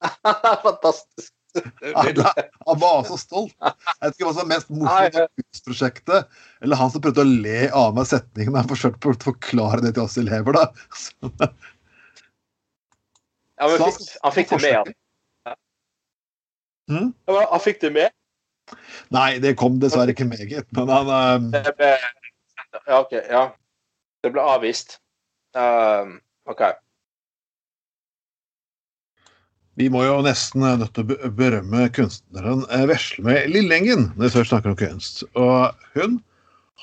[0.66, 1.34] Fantastisk.
[1.95, 2.20] Han,
[2.66, 3.55] han var så stolt.
[3.62, 6.28] Jeg vet ikke hva som er mest morsomt kunstprosjektet,
[6.62, 9.95] eller han som prøvde å le av meg setningen da han forsøkte å forklare det
[9.95, 10.60] til oss elever.
[10.60, 10.68] da.
[10.93, 11.32] Så,
[13.58, 14.93] Ja, men fikk, han fikk det med.
[15.47, 15.58] han
[16.93, 18.14] Ja, men Han fikk det med.
[19.16, 21.49] Nei, det kom dessverre ikke meget, men han um...
[21.55, 23.16] Ja, OK.
[23.18, 23.47] Ja.
[24.22, 24.99] Det ble avvist.
[25.58, 26.20] Um,
[26.51, 26.62] OK.
[29.78, 34.34] Vi må jo nesten eh, nødt til å berømme kunstneren eh, Veslemøy Lillengen når vi
[34.34, 35.21] først snakker om kunst.
[35.38, 36.17] Og hun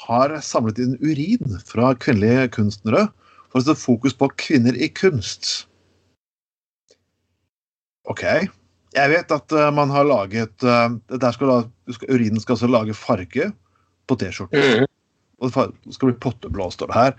[0.05, 3.09] har samlet inn urin fra kvinnelige kunstnere
[3.49, 5.67] for å sette fokus på kvinner i kunst.
[8.11, 8.23] OK.
[8.95, 11.67] Jeg vet at eh, man har laget der skal,
[12.07, 13.51] Urinen skal altså lage farge
[14.07, 14.87] på T-skjorten.
[15.43, 17.15] Og det skal bli potteblå, står det her.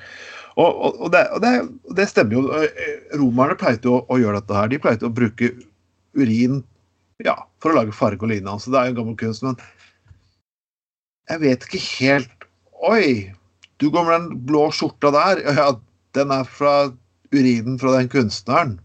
[0.55, 1.53] Og, og, og, det, og det,
[1.97, 2.43] det stemmer jo.
[2.63, 4.71] Eh, Romerne pleide å, å gjøre dette her.
[4.71, 5.51] De pleide å bruke
[6.15, 6.61] urin
[7.23, 8.59] ja, for å lage farge og lignende.
[8.63, 9.43] Så det er jo gammel kunst.
[9.45, 9.59] Men
[11.31, 12.31] jeg vet ikke helt
[12.85, 13.33] Oi!
[13.81, 15.41] Du går med den blå skjorta der.
[15.57, 15.69] Ja,
[16.15, 16.73] den er fra
[17.33, 18.77] urinen fra den kunstneren.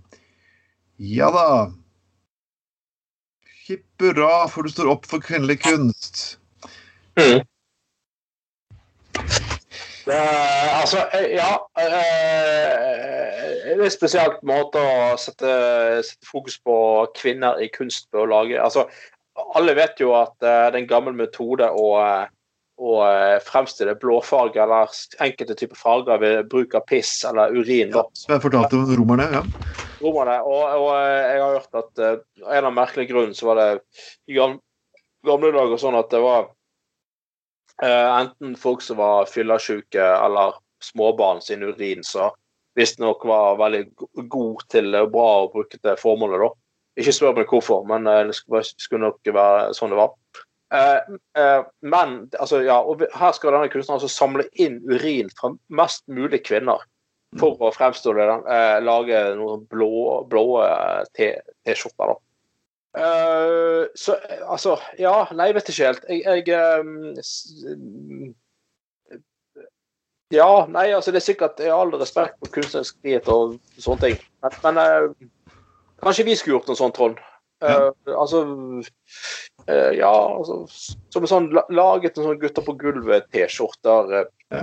[0.99, 1.47] Ja da.
[3.67, 6.41] Hipp hurra, for du står opp for kvinnelig kunst.
[7.19, 7.45] Mm.
[10.11, 10.19] Det,
[10.81, 11.93] altså, eh, ja eh,
[13.63, 15.53] Det er en spesielt måte å sette,
[16.07, 16.75] sette fokus på
[17.19, 18.89] kvinner i kunst på å lage altså,
[19.55, 22.27] Alle vet jo at eh, det er en gammel metode å, eh,
[22.81, 24.91] å eh, fremstille blåfarge eller
[25.23, 27.95] enkelte typer farger ved bruk av piss eller urin.
[27.95, 29.29] Ja, som jeg fortalte om romerne.
[29.37, 29.45] ja.
[30.01, 30.41] romerne.
[30.43, 33.53] Og, og eh, jeg har hørt at en av merkelige eller annen merkelig grunn så
[33.53, 33.69] var det
[34.27, 36.57] i gamle, dager sånn at det var eh,
[37.89, 42.31] enten folk som var fyllesyke eller småbarn sin urin, så
[42.75, 43.85] visstnok var veldig
[44.29, 46.51] god til og bra å bruke til formålet, da.
[47.01, 48.37] Ikke spør meg hvorfor, men eh, det
[48.77, 50.15] skulle nok være sånn det var.
[50.75, 55.53] Eh, eh, men altså, ja, og her skal denne kunstneren altså samle inn urin fra
[55.81, 56.83] mest mulig kvinner
[57.39, 58.27] for å fremstå det.
[58.27, 59.93] eh, lage noen blå,
[60.31, 62.15] blå eh, T-skjorter.
[62.15, 62.19] da.
[62.99, 64.17] Eh, så
[64.51, 66.07] altså Ja, nei, vet ikke helt.
[66.11, 68.35] Jeg, jeg um,
[70.35, 74.09] Ja, nei, altså det er sikkert Jeg har all respekt for kunstnerisk frihet og sånne
[74.09, 75.55] ting, men, men uh,
[76.03, 77.23] kanskje vi skulle gjort noe sånt, Trond.
[77.61, 78.39] Eh, altså
[79.69, 80.63] eh, Ja, altså
[81.13, 84.31] Som en sånn laget en sånn Gutter på gulvet-T-skjorter.
[84.51, 84.63] Ja.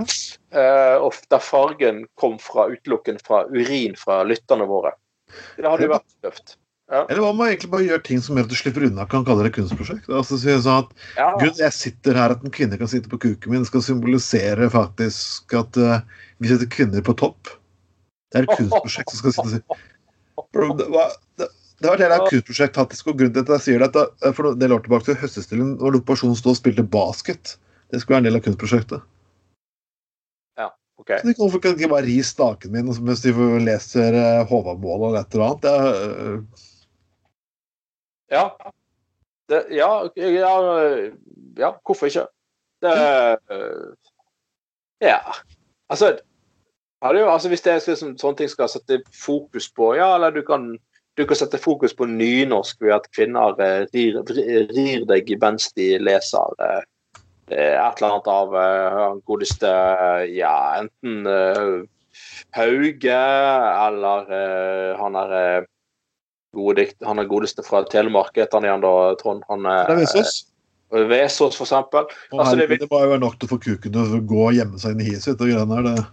[1.00, 4.98] Og der fargen kom fra utelukkende fra urin fra lytterne våre.
[5.56, 6.58] Det hadde jo vært tøft.
[6.88, 9.44] Eller hva man egentlig bare gjør ting som gjør at du slipper unna, kan kalle
[9.44, 10.06] det kunstprosjekt?
[10.08, 13.12] Altså så jeg sa at Ja, Gud, jeg sitter her, at en kvinne kan sitte
[13.12, 15.98] på kuken min, skal symbolisere faktisk at uh,
[16.40, 17.52] vi setter kvinner på topp.
[18.32, 19.80] Det er et kunstprosjekt som skal sitte
[20.54, 21.12] Bro, det, var,
[21.42, 21.50] det,
[21.82, 24.54] det var et helt kunstprosjekt, faktisk, og grunnen til at jeg sier det, at for
[24.54, 27.58] en del år tilbake til høstestillingen, når lokasjonen stod og spilte basket.
[27.92, 29.04] Det skulle være en del av kunstprosjektet.
[30.98, 31.12] OK.
[31.20, 34.16] Så de kan de ikke bare ri staken min mens de leser
[34.50, 35.68] Håvamål og et eller annet?
[35.68, 36.64] Det eh,
[38.32, 38.50] Ja.
[39.50, 40.54] Det, ja, ja,
[41.58, 42.28] ja, hvorfor ikke?
[42.82, 42.94] Det
[45.02, 45.20] Ja.
[45.90, 46.18] Altså,
[47.02, 50.36] hadde jo, altså Hvis det er liksom, sånne ting skal sette fokus på Ja, eller
[50.36, 50.74] du kan,
[51.18, 54.20] du kan sette fokus på nynorsk ved at kvinner eh, rir,
[54.74, 56.82] rir deg mens de leser eh,
[57.52, 59.72] eh, et eller annet av eh, godeste
[60.34, 61.88] Ja, enten eh,
[62.58, 63.18] Hauge
[63.88, 65.66] eller eh, han er eh,
[66.58, 69.46] gode dikt, han er godeste fra Telemark, heter han igjen da, Trond?
[69.52, 70.36] Han det er Vesaas.
[70.94, 72.12] eh, Vesaas, for eksempel.
[72.34, 74.82] Altså, det det må jo nok til å få kuken til å gå og gjemme
[74.82, 75.40] seg inn i hiet sitt.
[75.40, 75.90] og greiene der.
[75.90, 76.06] det.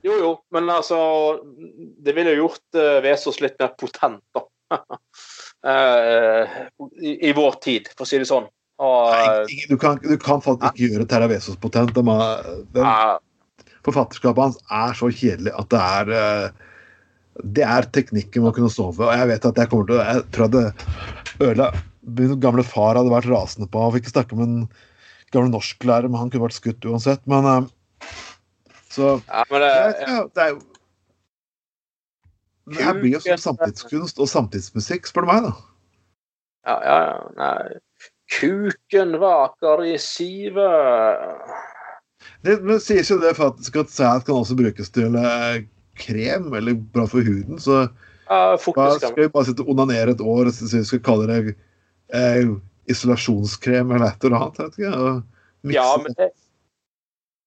[0.00, 0.96] Jo, jo, men altså
[2.00, 4.46] Det ville jo gjort uh, Vesaas litt mer potent, da.
[5.68, 6.56] uh,
[7.08, 8.48] i, i vår tid, for å si det sånn.
[8.80, 11.92] Og, Nei, du, kan, du kan faktisk ikke gjøre Terravesos potent.
[11.92, 12.08] Den,
[12.72, 16.68] den, eh, forfatterskapet hans er så kjedelig at det er eh,
[17.44, 19.06] Det er teknikken med å kunne sove.
[19.06, 21.68] Og jeg vet at jeg kommer til Jeg tror jeg hadde ødela
[22.18, 24.62] Min gamle far hadde vært rasende på Han fikk ikke snakke med en
[25.34, 27.22] gamle norsklærer, men han kunne vært skutt uansett.
[27.30, 27.68] Men eh,
[28.90, 29.72] Så ja, men det,
[30.02, 30.60] ja, det er jo
[32.74, 35.52] Det her blir jo som samtidskunst og samtidsmusikk, spør du meg, da.
[36.70, 37.80] ja, ja, ja, nei.
[38.30, 41.24] Kuken vaker i sivet.
[42.46, 45.64] Det men sies jo det faktisk at sæd kan også brukes til eh,
[46.00, 47.60] krem, eller bra for huden.
[47.62, 47.84] Så
[48.30, 51.54] Ja, skal vi bare sitte og onanere et år og så vi skal kalle det
[52.14, 52.52] eh,
[52.90, 54.60] isolasjonskrem eller et eller annet.
[54.60, 56.28] Vet ikke, og mikse Ja, men det,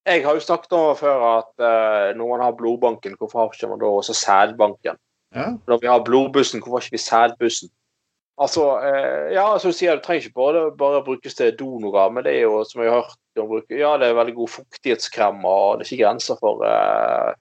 [0.04, 3.72] jeg har jo snakket om før at eh, når man har blodbanken, hvorfor har ikke
[3.72, 4.99] man da også sædbanken?
[5.36, 5.45] ja.
[5.68, 7.70] Når vi har blodbussen, hvorfor har ikke vi sædbussen?
[8.38, 12.26] Altså, eh, ja, som du sier, det trenger ikke bare, bare brukes til donorer, men
[12.26, 13.06] det er jo, som jeg har
[13.38, 17.34] hørt, ja, det er veldig god fuktighetskrem, og det er ikke grenser for eh,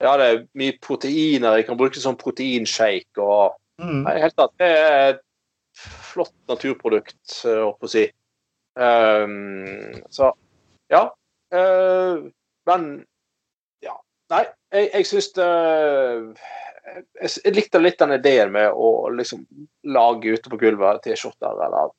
[0.00, 1.58] Ja, det er mye proteiner.
[1.60, 4.02] Jeg kan bruke det som proteinshake og Mm.
[4.04, 4.54] Nei, helt tatt.
[4.60, 5.22] Det er et
[6.10, 8.06] flott naturprodukt, eh, holdt på å si.
[8.80, 10.30] Um, så
[10.92, 11.06] ja.
[11.50, 12.28] Uh,
[12.68, 12.90] men
[13.82, 13.96] ja.
[14.30, 19.42] Nei, jeg, jeg syns det jeg, jeg likte litt den ideen med å liksom
[19.90, 21.90] lage ute på gulvet T-skjorter eller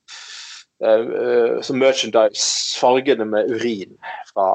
[0.83, 3.97] eh, eh, som merchandise fargene med urin
[4.31, 4.47] fra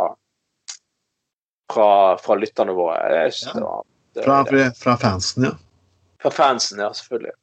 [1.76, 1.90] fra,
[2.22, 2.98] fra lytterne våre.
[3.04, 3.52] Ja.
[3.54, 5.52] det var det- Fra, fra, fra fansen, ja.
[6.22, 7.36] fra fansen, ja, selvfølgelig.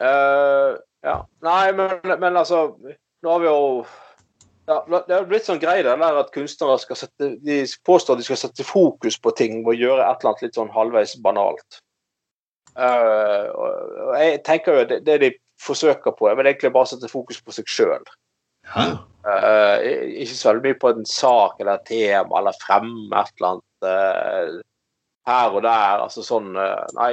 [0.00, 1.18] Uh, ja.
[1.42, 2.76] Nei, men, men altså
[3.22, 3.58] Nå har vi jo
[4.66, 8.26] ja, Det har blitt sånn greie det der at kunstnere skal sette De påstår de
[8.26, 11.82] skal sette fokus på ting og gjøre et eller annet litt sånn halvveis banalt.
[12.72, 15.30] Uh, og jeg tenker jo det, det de
[15.62, 18.06] forsøker på, er vel egentlig bare å sette fokus på seg sjøl.
[18.72, 19.76] Uh,
[20.22, 23.66] ikke så veldig mye på en sak eller et tema eller fremme et eller annet
[23.66, 26.02] eh, her og der.
[26.06, 27.12] Altså sånn eh, Nei.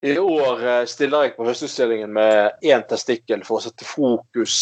[0.00, 4.54] I år eh, stiller jeg på Høstutstillingen med én testikkel for å sette fokus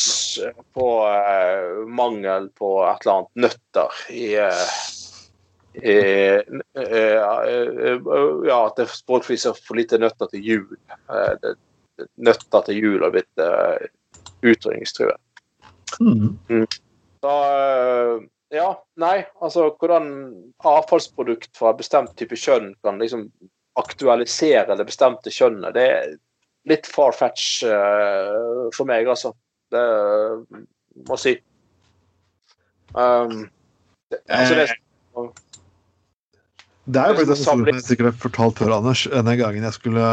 [0.42, 4.72] eh, på uh, mangel på et eller annet nøtter i eh,
[5.78, 6.42] i, eh,
[6.74, 8.00] eh,
[8.48, 10.78] ja, at det språkvis er for lite nøtter til jul.
[11.12, 11.52] Eh,
[12.18, 13.78] nøtter til jul har blitt uh,
[14.42, 15.18] utrydningstruet.
[16.02, 16.66] Mm.
[17.22, 18.68] Så eh, ja,
[19.00, 20.08] nei, altså hvordan
[20.66, 23.28] avfallsprodukt fra bestemt type kjønn kan liksom
[23.78, 26.16] aktualisere det bestemte kjønnet, det er
[26.68, 29.34] litt far-fetch uh, for meg, altså.
[29.72, 29.84] Det
[31.04, 31.34] må jeg si.
[32.96, 33.44] Um,
[34.08, 34.66] det, altså det,
[36.88, 39.04] Det er jo faktisk en som jeg sikkert har fortalt før, Anders.
[39.12, 40.04] Den gangen jeg skulle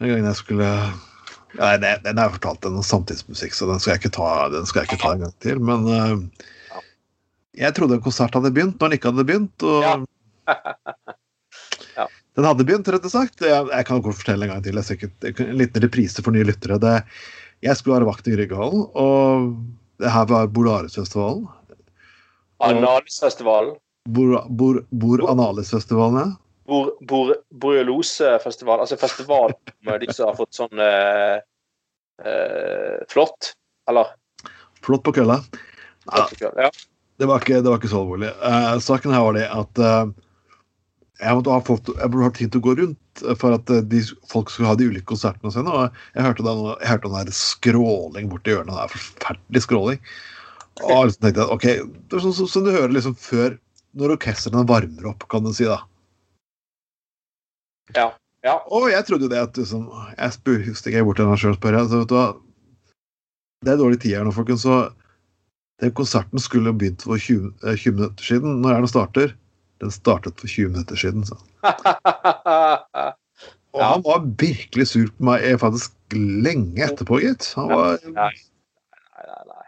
[0.00, 0.70] Den gangen jeg skulle
[1.58, 4.80] Nei, den- har jeg fortalt den samtidsmusikk, så den skal jeg ikke ta, den skal
[4.80, 5.60] jeg ikke ta en gang til.
[5.60, 6.46] Men eh,
[7.58, 9.66] jeg trodde en konsert hadde begynt når den ikke hadde begynt.
[9.68, 9.96] og Ja.
[11.96, 12.06] Ja.
[12.36, 13.42] Den hadde begynt, rett og slett.
[13.44, 14.78] Jeg, jeg kan godt fortelle en gang til.
[14.80, 16.78] Jeg sikkert, en liten reprise for nye lyttere.
[16.80, 16.92] Det,
[17.64, 19.50] jeg skulle være vakt i Grieghallen, og
[20.00, 21.44] det her var Bolarisfestivalen.
[22.64, 23.76] Analisfestivalen.
[24.08, 26.30] Bor, bor, bor Analisfestivalen, ja.
[26.70, 29.52] Bor, bor, Borreliosefestival, altså festival
[29.86, 31.42] med de som har fått sånn eh,
[32.24, 33.52] eh, flott,
[33.90, 34.14] eller?
[34.82, 35.42] Flott på kølla.
[36.08, 36.70] Ja.
[37.22, 38.32] Det, var ikke, det var ikke så alvorlig.
[38.42, 40.10] Uh, saken her var det at uh,
[41.20, 43.84] jeg, måtte ha fått, jeg burde ha tid til å gå rundt for at eh,
[43.86, 44.00] de,
[44.32, 45.70] folk skulle ha de ulike konsertene sine.
[45.70, 48.74] Og jeg hørte den, jeg hørte den der skråling borti hjørnet.
[48.74, 50.00] Det er forferdelig skråling.
[50.82, 51.66] Og liksom tenkte jeg, ok,
[52.08, 53.54] det er sånn som som du hører liksom før
[54.00, 55.68] når orkestrene varmer opp, kan du si.
[55.68, 55.82] da.
[57.94, 58.08] Ja.
[58.42, 58.56] ja.
[58.72, 59.84] Og jeg trodde jo det at liksom,
[60.16, 61.92] Jeg spør, husker ikke bort til henne sjøl, spør jeg.
[61.92, 62.26] Vet du hva,
[63.62, 64.64] det er dårlig tid her nå, folkens.
[64.66, 64.80] Så
[65.82, 68.60] den konserten skulle begynt for 20, eh, 20 minutter siden.
[68.62, 69.32] Når er den starter?
[69.82, 71.24] Den startet for 20 minutter siden.
[71.26, 71.36] Så.
[73.72, 73.86] Og Ja.
[73.94, 77.46] han var virkelig sur på meg eh, faktisk lenge etterpå, gitt.
[77.56, 79.44] Han var, Nei, nei, nei.
[79.48, 79.58] nei.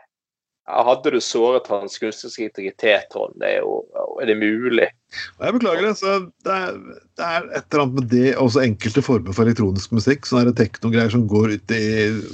[0.85, 3.35] Hadde du såret hans kunstneriske integritet, Trond?
[3.41, 3.81] Det er jo
[4.21, 4.87] Er det mulig?
[5.41, 5.95] jeg beklager det.
[5.99, 6.77] så det er,
[7.17, 10.29] det er et eller annet med det, også enkelte former for elektronisk musikk.
[10.29, 11.83] Sånne teknogreier som går ut i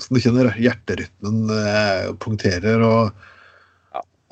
[0.02, 3.14] Som du kjenner hjerterytmen eh, punkterer, og.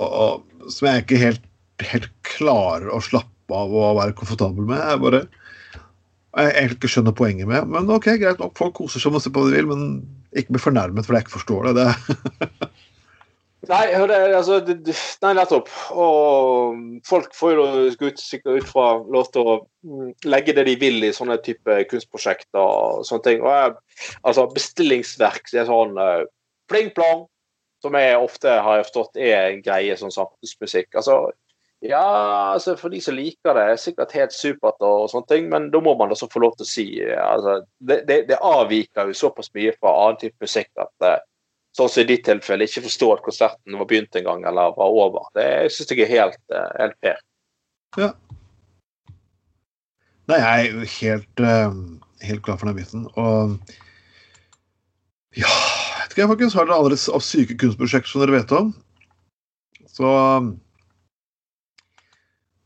[0.05, 1.45] Og, som jeg ikke helt,
[1.91, 4.81] helt klarer å slappe av og være komfortabel med.
[4.81, 5.23] Jeg bare
[6.39, 7.71] jeg egentlig ikke skjønner poenget med.
[7.73, 9.87] Men ok, greit nok, folk koser seg masse på hva de vil, men
[10.37, 11.87] ikke bli fornærmet fordi jeg ikke forstår det.
[11.89, 12.69] det
[13.69, 14.95] Nei, det, altså, det,
[15.25, 15.71] nei, nettopp.
[15.91, 16.79] Og
[17.09, 21.11] folk får jo ut, ut fra lov til å mm, legge det de vil i
[21.15, 23.43] sånne type kunstprosjekter og sånne ting.
[23.43, 23.75] Og jeg,
[24.23, 26.23] altså, bestillingsverk det er sånn uh,
[26.71, 27.27] pling-plong,
[27.83, 30.91] som jeg ofte har forstått er en greie sånn samfunnsmusikk.
[30.99, 31.31] Altså,
[31.85, 32.03] ja,
[32.55, 35.83] altså for de som liker det, er sikkert helt supert og sånne ting, men da
[35.83, 39.53] må man også få lov til å si altså, det, det, det avviker jo såpass
[39.55, 41.21] mye fra annen type musikk at eh,
[41.79, 44.99] sånn som i ditt tilfelle, ikke forstå at konserten var begynt en gang eller var
[45.05, 45.31] over.
[45.39, 47.23] Det syns jeg er helt, eh, helt fair.
[50.29, 51.79] Nei, jeg er jo helt, eh,
[52.27, 53.07] helt klar for den biten.
[53.15, 53.55] Og
[55.39, 55.78] ja
[56.13, 56.57] ikke, jeg, folkens.
[56.57, 58.73] Har dere andre syke kunstprosjekter som dere vet om?
[59.89, 60.09] Så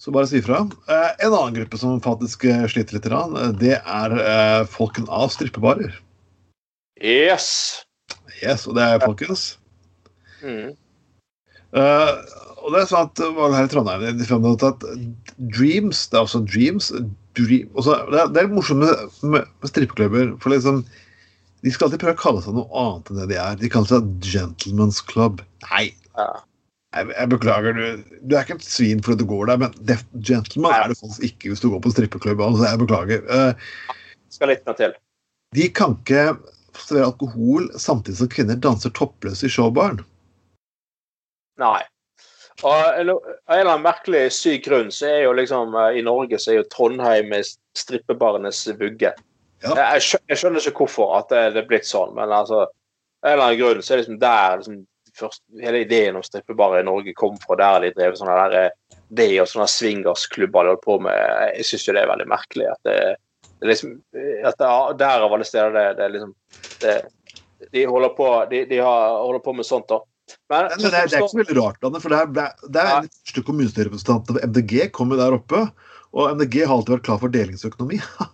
[0.03, 0.65] så bare si ifra.
[0.91, 5.31] Eh, en annen gruppe som faktisk eh, sliter litt, eh, det er eh, folken av
[5.31, 5.95] strippebarer.
[6.99, 7.47] Yes!
[8.43, 9.45] Yes, og det er folkens.
[10.43, 10.73] Mm.
[11.79, 12.11] Eh,
[12.63, 14.85] og det er sånn at det her i Trondheim de ut at
[15.39, 16.91] Dreams Det er også Dreams
[17.39, 20.35] dream, også, det, er, det er morsomt med, med, med strippeklubber.
[20.43, 20.83] For liksom
[21.63, 23.59] De skal alltid prøve å kalle seg noe annet enn det de er.
[23.61, 25.45] De kaller seg Gentlemen's Club.
[25.71, 25.85] Nei,
[26.19, 26.27] Ja.
[26.97, 27.77] jeg, jeg beklager.
[27.79, 30.97] Du, du er ikke et svin fordi du går der, men def, gentleman er du
[30.99, 32.43] faktisk ikke hvis du går på strippeklubb.
[32.49, 33.23] Altså, jeg beklager.
[33.31, 33.95] Uh,
[34.35, 34.97] Skal litt mer til.
[35.55, 36.27] de kan ikke
[36.73, 40.01] servere alkohol samtidig som kvinner danser toppløse i showbaren.
[41.61, 41.83] Nei.
[42.63, 46.53] Av en eller annen merkelig syk grunn så er jo liksom eh, i Norge så
[46.53, 47.33] er jo Trondheim
[47.77, 49.11] strippebarenes vugge.
[49.63, 49.75] Ja.
[49.75, 52.65] Jeg, jeg skjø- jeg skjønner ikke hvorfor at det, det er blitt sånn, men altså
[53.23, 54.79] en eller annen grunn så er det liksom der liksom,
[55.19, 57.59] først, hele ideen om strippebarer i Norge kom fra.
[57.61, 61.19] Der de drev sånne der, eh, det og sånne swingersklubber de holdt på med.
[61.59, 62.97] Jeg syns jo det er veldig merkelig at det,
[63.63, 63.93] det liksom
[64.49, 66.33] at det, Der av alle steder det, det liksom
[66.83, 66.97] det,
[67.73, 70.01] De holder på de, de har, holder på med sånt, da.
[70.49, 72.81] Men, Men det, er, det er ikke så veldig rart, Anne, for det er, det
[72.81, 73.01] er Nei.
[73.05, 75.67] den første kommunestyrerepresentanten MDG MDG kommer der oppe.
[76.13, 77.99] Og MDG har alltid vært klar for delingsøkonomi.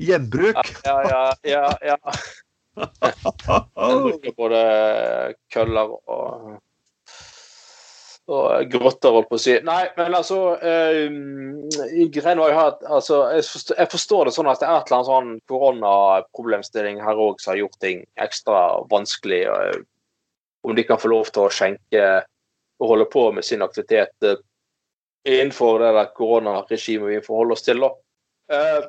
[0.00, 0.56] Gjenbruk.
[0.84, 1.76] Ja, ja, ja.
[1.82, 1.96] ja.
[2.80, 4.60] Jeg bruker både
[5.52, 6.58] køller og
[8.30, 9.56] og grotter, holdt på å si.
[9.66, 14.76] Nei, men altså eh, var jo at altså, jeg forstår det sånn at det er
[14.76, 18.60] et eller annet sånn koronaproblemstilling her òg som har gjort ting ekstra
[18.92, 19.42] vanskelig.
[19.50, 19.80] eh,
[20.62, 22.04] om de kan få lov til å skjenke
[22.80, 24.38] og holde på med sin aktivitet eh,
[25.28, 27.80] innenfor det der koronaregimet vi forholder oss til.
[27.80, 27.90] da.
[28.52, 28.84] Eh,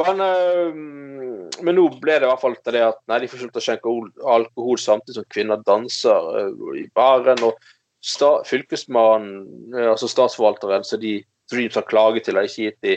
[0.00, 3.44] men, eh, men nå ble det i hvert fall til det at nei, de får
[3.44, 3.94] slutte å skjenke
[4.36, 7.42] alkohol samtidig som kvinner danser eh, i baren.
[7.44, 7.58] og
[8.02, 11.20] sta, Fylkesmannen, altså statsforvalteren, så de
[11.52, 12.96] Dreams har klaget til, har ikke gitt de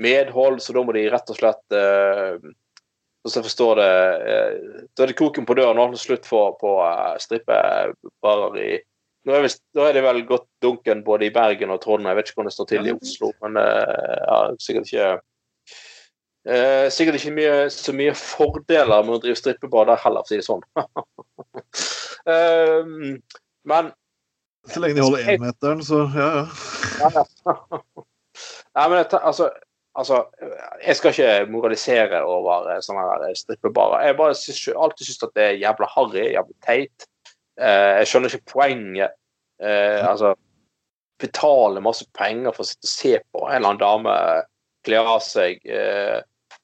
[0.00, 1.78] medhold, så da må de rett og slett
[3.20, 3.88] Sånn som jeg forstår det,
[4.96, 6.70] da er det koken på døren og slutt for, på
[7.20, 8.70] strippebarer i
[9.26, 12.20] nå er, visst- nå er det vel gått dunken både i Bergen og Trondheim, jeg
[12.20, 15.10] vet ikke hvordan det står til i Oslo, men eh, ja, sikkert ikke
[16.48, 20.32] Eh, sikkert ikke mye, så mye fordeler med å drive strippebar der heller, for å
[20.32, 20.64] si det sånn.
[22.28, 22.84] Eh,
[23.64, 23.86] men
[24.68, 26.26] Så lenge de holder énmeteren, så ja,
[27.00, 27.22] ja.
[28.76, 29.46] Nei, men altså,
[29.96, 30.18] altså
[30.84, 34.04] Jeg skal ikke moralisere over eh, sånne strippebarer.
[34.04, 37.08] Jeg bare syns, alltid syns at det er jævla harry, jævla teit.
[37.60, 39.16] Eh, jeg skjønner ikke poenget.
[39.60, 40.34] Eh, altså
[41.20, 44.14] Betale masse penger for å sitte og se på en eller annen dame
[44.88, 45.60] kle av seg.
[45.68, 46.20] Eh,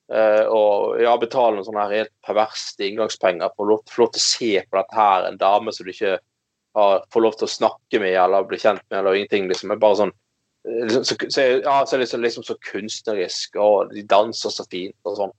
[0.07, 4.51] og ja, betale noen sånne helt perverse inngangspenger for å få lov til å se
[4.63, 6.15] på dette her, en dame som du ikke
[6.79, 9.49] har, får lov til å snakke med eller bli kjent med, eller ingenting.
[9.51, 10.15] liksom, er bare sånn
[10.67, 14.67] liksom, så, så, ja, så er det liksom, liksom så kunstnerisk, og de danser så
[14.71, 15.35] fint og sånn.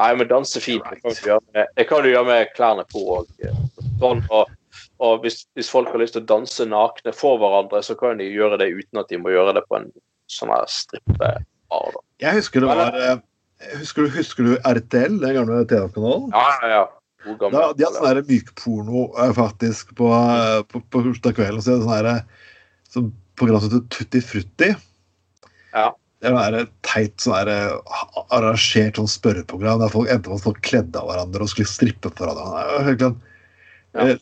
[0.00, 2.86] Nei, men danse fint det kan du gjøre med, det kan du gjøre med klærne
[2.88, 3.32] på og
[4.00, 4.22] sånn.
[4.30, 4.54] Og,
[5.02, 8.28] og hvis, hvis folk har lyst til å danse nakne for hverandre, så kan de
[8.30, 9.88] gjøre det uten at de må gjøre det på en
[10.30, 11.42] sånn her strippebar.
[12.22, 13.20] Jeg husker det var eh,
[13.78, 16.32] Husker du, husker du RTL, den gamle TV-kanalen?
[16.34, 16.84] Ja, ja, ja.
[17.38, 17.54] Gammel.
[17.54, 21.60] Da, de hadde sånn her mykporno eh, faktisk på, eh, på, på torsdag kveld.
[21.60, 22.16] Og så er det
[22.90, 24.70] sånn sånn program som heter Tutti Frutti.
[25.72, 25.86] Ja.
[26.22, 27.50] Det var et teit sånn
[28.34, 32.12] arrangert sånn spørreprogram der folk endte med at folk kledde av hverandre og skulle strippe
[32.12, 32.66] for hverandre.
[32.92, 33.20] Er sånn-
[33.92, 34.18] Ja.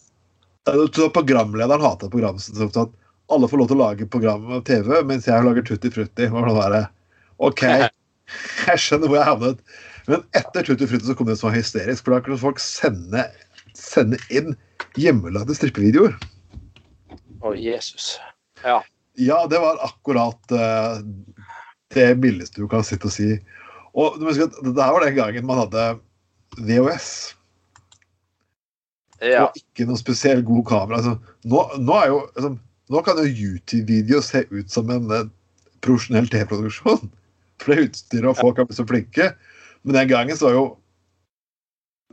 [0.67, 2.97] Programlederen hater programmet så sånn
[3.31, 6.27] alle får lov til å lage program på TV, mens jeg lager Tutti Frutti.
[7.39, 7.63] OK,
[8.67, 9.63] jeg skjønner hvor jeg havnet.
[10.11, 13.29] Men etter Tutti Frutti så kom det som var hysterisk, for da kunne folk sende,
[13.79, 14.57] sende inn
[14.99, 16.17] hjemmelagde strippevideoer.
[17.41, 18.17] Å, Jesus.
[18.65, 18.81] Ja.
[19.21, 20.99] Ja, det var akkurat uh,
[21.95, 23.35] det mildeste du kan sitte og si.
[23.95, 25.87] Og du må huske at det her var den gangen man hadde
[26.59, 27.11] VHS.
[29.21, 29.47] Ja.
[29.47, 31.01] og ikke noe spesielt god kamera.
[31.01, 32.53] Altså, nå, nå, er jo, altså,
[32.91, 35.31] nå kan jo YouTube-video se ut som en eh,
[35.85, 37.11] profesjonell TV-produksjon.
[37.61, 39.33] For det utstyret og folk er så flinke.
[39.85, 40.67] Men den gangen så var jo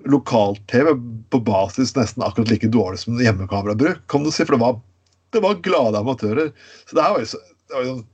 [0.05, 0.91] lokal-TV
[1.31, 4.43] på basis nesten akkurat like dårlig som hjemmekamerabruk, kan du si.
[4.43, 4.77] For det var,
[5.35, 6.51] det var glade amatører.
[6.85, 8.05] Så det her var jo så det var jo sånn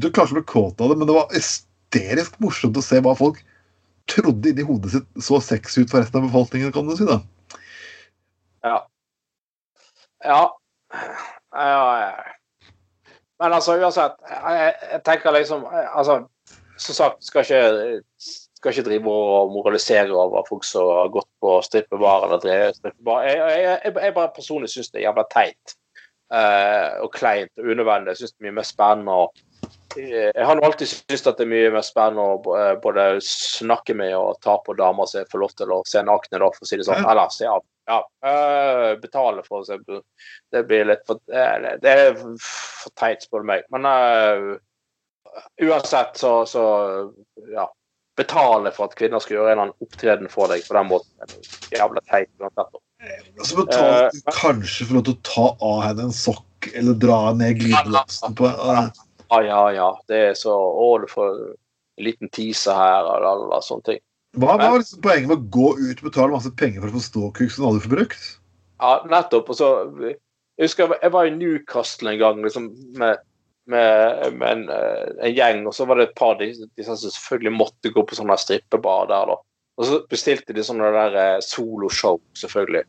[0.00, 3.42] Du å bli kåt av det, men det var hysterisk morsomt å se hva folk
[4.10, 7.06] trodde inni hodet sitt så sexy ut for resten av befolkningen, kan du si.
[7.08, 7.20] da.
[8.64, 8.78] Ja.
[10.24, 10.58] Ja.
[11.52, 12.14] ja.
[13.42, 16.22] Men altså, uansett, jeg, jeg tenker liksom altså,
[16.78, 18.00] Som sagt, skal ikke,
[18.56, 23.26] skal ikke drive og moralisere over folk som har gått på strippebar eller drevet strippebar.
[23.28, 25.76] Jeg, jeg, jeg, jeg bare personlig syns det er jævla teit
[26.34, 28.14] uh, og kleint og unødvendig.
[28.14, 29.26] Jeg syns det er mye mer spennende å
[29.94, 34.10] jeg har alltid syntes at det er mye mer spennende å eh, både snakke med
[34.18, 36.86] og ta på damer som får lov til å se nakne, for å si det
[36.88, 37.04] sånn.
[37.06, 37.62] Eller se av.
[37.86, 38.00] Ja.
[38.26, 40.00] øh, betale, for eksempel.
[40.52, 43.66] Det blir litt for Det det er for teit, spør du meg.
[43.74, 44.52] Men øh,
[45.62, 46.66] uansett, så, så
[47.52, 47.68] Ja.
[48.16, 51.38] Betale for at kvinner skal gjøre en eller annen opptreden for deg på den måten.
[51.74, 52.30] Jævla teit.
[52.38, 52.76] uansett.
[53.38, 56.94] Altså så betaler du kanskje for lov til å ta av henne en sokk eller
[57.02, 58.86] dra ned glidelåsen på uh,
[59.32, 59.88] Ja, ja, ja.
[60.08, 64.00] Det er så Å, du får en liten teaser her, og alle sånne ting.
[64.34, 67.04] Hva var liksom poenget med å gå ut og betale masse penger for å få
[67.04, 68.26] ståkuk som du aldri får brukt?
[68.82, 69.52] Ja, nettopp.
[69.52, 69.68] Og så
[70.04, 72.68] Jeg husker jeg var i Newcastle en gang liksom,
[72.98, 73.22] med,
[73.66, 76.98] med, med en, eh, en, gjeng, og så var det et par de, de som
[76.98, 79.32] selvfølgelig måtte gå på sånne strippebar der.
[79.32, 79.38] da.
[79.74, 82.84] Og så bestilte de sånne der eh, soloshow, selvfølgelig.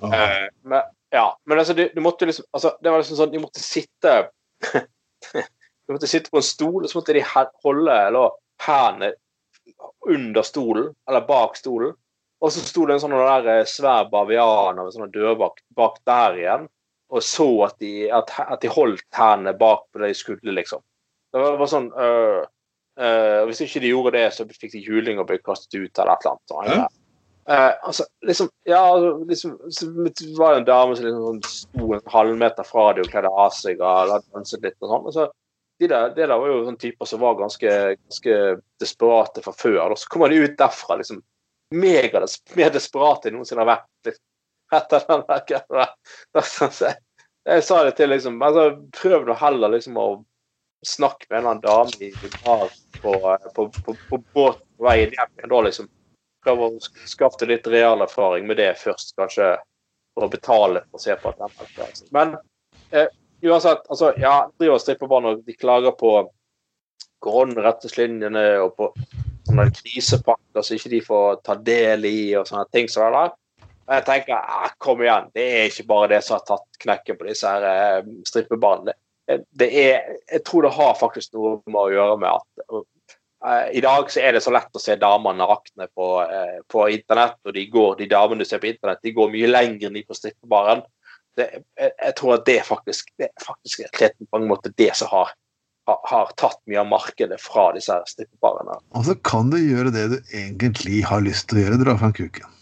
[0.00, 0.16] Ah.
[0.16, 3.42] Eh, men, ja, men altså, de, de måtte liksom, altså, det var liksom sånn, de
[3.42, 4.16] måtte sitte
[5.82, 8.32] De måtte sitte på en stol, og så måtte de holde eller,
[8.62, 9.12] hendene
[10.08, 11.94] under stolen, eller bak stolen.
[12.42, 16.00] Og så sto det en sånn der eh, svær bavian av en sånn dørvakt bak
[16.08, 16.64] der igjen,
[17.12, 20.82] og så at de, at, at de holdt hendene bak på det de skulle, liksom.
[21.32, 22.42] Det var var sånn øh,
[23.00, 26.12] øh, Hvis ikke de gjorde det, så fikk de juling og ble kastet ut eller
[26.12, 26.52] et eller annet.
[26.52, 26.88] sånn, Ja.
[27.50, 29.54] Eh, altså, liksom, ja, altså, liksom,
[30.06, 33.56] det var en dame som liksom sånn sto en halvmeter fra dem og kledde av
[33.56, 35.08] seg og danset litt og sånn.
[35.08, 35.26] og så
[35.82, 38.38] de der, det der var jo sånne typer som var ganske, ganske
[38.80, 39.94] desperate fra før.
[39.94, 41.22] Og så kommer de ut derfra liksom
[41.74, 43.88] megas, mer desperate enn noensinne har vært.
[44.08, 44.24] Liksom,
[44.72, 45.40] etter den der
[45.78, 46.94] der,
[47.44, 50.06] jeg- sa det til liksom altså, Prøv nå heller liksom å
[50.86, 52.68] snakke med en eller annen dame i bar
[53.02, 53.12] på,
[53.54, 55.50] på, på, på båt på vei hjem igjen.
[55.50, 55.88] Da liksom
[56.42, 56.70] prøv å
[57.10, 59.56] skaffe litt real erfaring med det først, kanskje,
[60.14, 62.36] for å betale for å se på at den er Men
[62.90, 63.08] eh,
[63.42, 66.14] uansett, altså, ja, driver strippebarn og de klager på
[67.22, 68.90] koronaretningslinjene og på
[69.46, 73.34] sånne krisepakker som ikke de får ta del i, og sånne ting som det der.
[73.82, 77.18] Men jeg tenker ah, kom igjen, det er ikke bare det som har tatt knekken
[77.18, 78.94] på disse her eh.
[79.22, 83.66] Det, det er, jeg tror det har faktisk noe med å gjøre med at eh,
[83.78, 87.38] i dag så er det så lett å se damer nakne på, eh, på internett,
[87.46, 90.04] og de går, de damene du ser på internett, de går mye lenger enn de
[90.06, 90.82] på strippebaren.
[91.38, 91.46] Det,
[91.80, 95.30] jeg, jeg tror at det faktisk det er faktisk på mange måter det som har,
[95.88, 98.76] har, har tatt mye av markedet fra disse strippebarene.
[98.98, 102.12] Og så kan du gjøre det du egentlig har lyst til å gjøre, dra fram
[102.16, 102.58] kuken.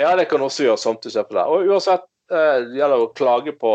[0.00, 1.46] Ja, det kan også gjøre samtidig på det.
[1.48, 3.74] Og uansett, eh, det gjelder å klage på,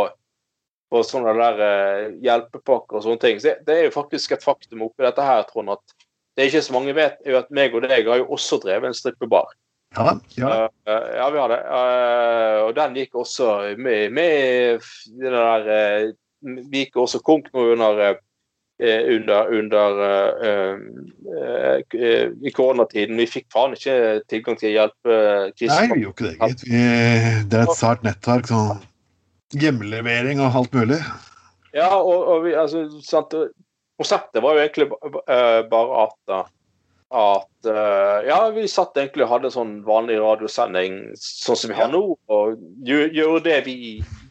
[0.94, 3.42] på sånne der eh, hjelpepakker og sånne ting.
[3.42, 5.98] Så det, det er jo faktisk et faktum oppi dette her, Trond, at
[6.36, 8.60] det er ikke så mange vet, er jo at meg og deg har jo også
[8.64, 9.54] drevet en strippebar.
[9.96, 10.50] Ja, ja.
[10.88, 11.60] Eh, ja, vi har det.
[11.80, 14.86] Eh, og den gikk også med, med
[15.22, 16.14] den der eh,
[16.70, 18.18] Vi gikk også konk nå under eh,
[19.16, 20.82] under, under uh,
[21.32, 23.16] uh, uh, i koronatiden.
[23.18, 23.96] Vi fikk faen ikke
[24.28, 24.98] tilgang til hjelp.
[25.08, 26.66] eh, Nei, vi gjorde ikke det, gitt.
[26.68, 26.84] Vi,
[27.50, 28.52] det er et sært nettverk.
[28.52, 28.84] sånn
[29.56, 31.00] hjemlevering og alt mulig.
[31.76, 33.34] Ja, og, og vi, altså, sant,
[34.00, 36.36] konseptet var jo egentlig ba- eh, bare at
[37.14, 41.92] at uh, Ja, vi satt egentlig og hadde sånn vanlig radiosending sånn som vi har
[41.94, 42.02] nå,
[42.32, 43.76] og gjør, det vi,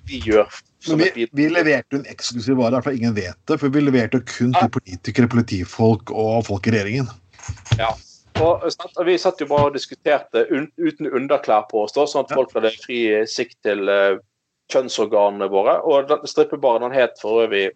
[0.08, 0.48] vi gjør.
[0.84, 3.58] Vi, vi leverte en eksklusiv vare, i ingen vet det.
[3.62, 7.08] For vi leverte kun til politikere, politifolk og folk i regjeringen.
[8.42, 12.26] Og, og Vi satt jo bare og diskuterte un, uten underklær på oss, da, sånn
[12.26, 12.40] at Ja.
[12.40, 13.00] folk hadde fri
[13.30, 14.18] sikt til uh,
[14.74, 15.78] kjønnsorganene våre.
[15.86, 17.70] Og strippebaren den het for øvrig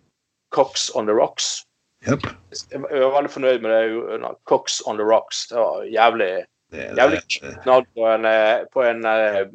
[0.54, 1.64] Cox on the Rocks.
[2.06, 2.28] Yep.
[2.70, 4.30] Jeg var veldig fornøyd med det.
[4.46, 5.46] Cox on the Rocks.
[5.50, 6.30] Det var jævlig
[6.70, 7.20] Det, Jævlig
[7.62, 9.46] knall på en, eh, på en eh,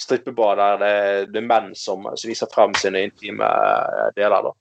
[0.00, 0.94] strippebar der det,
[1.34, 4.48] det er menn som, som viser frem sine intime eh, deler.
[4.48, 4.52] da.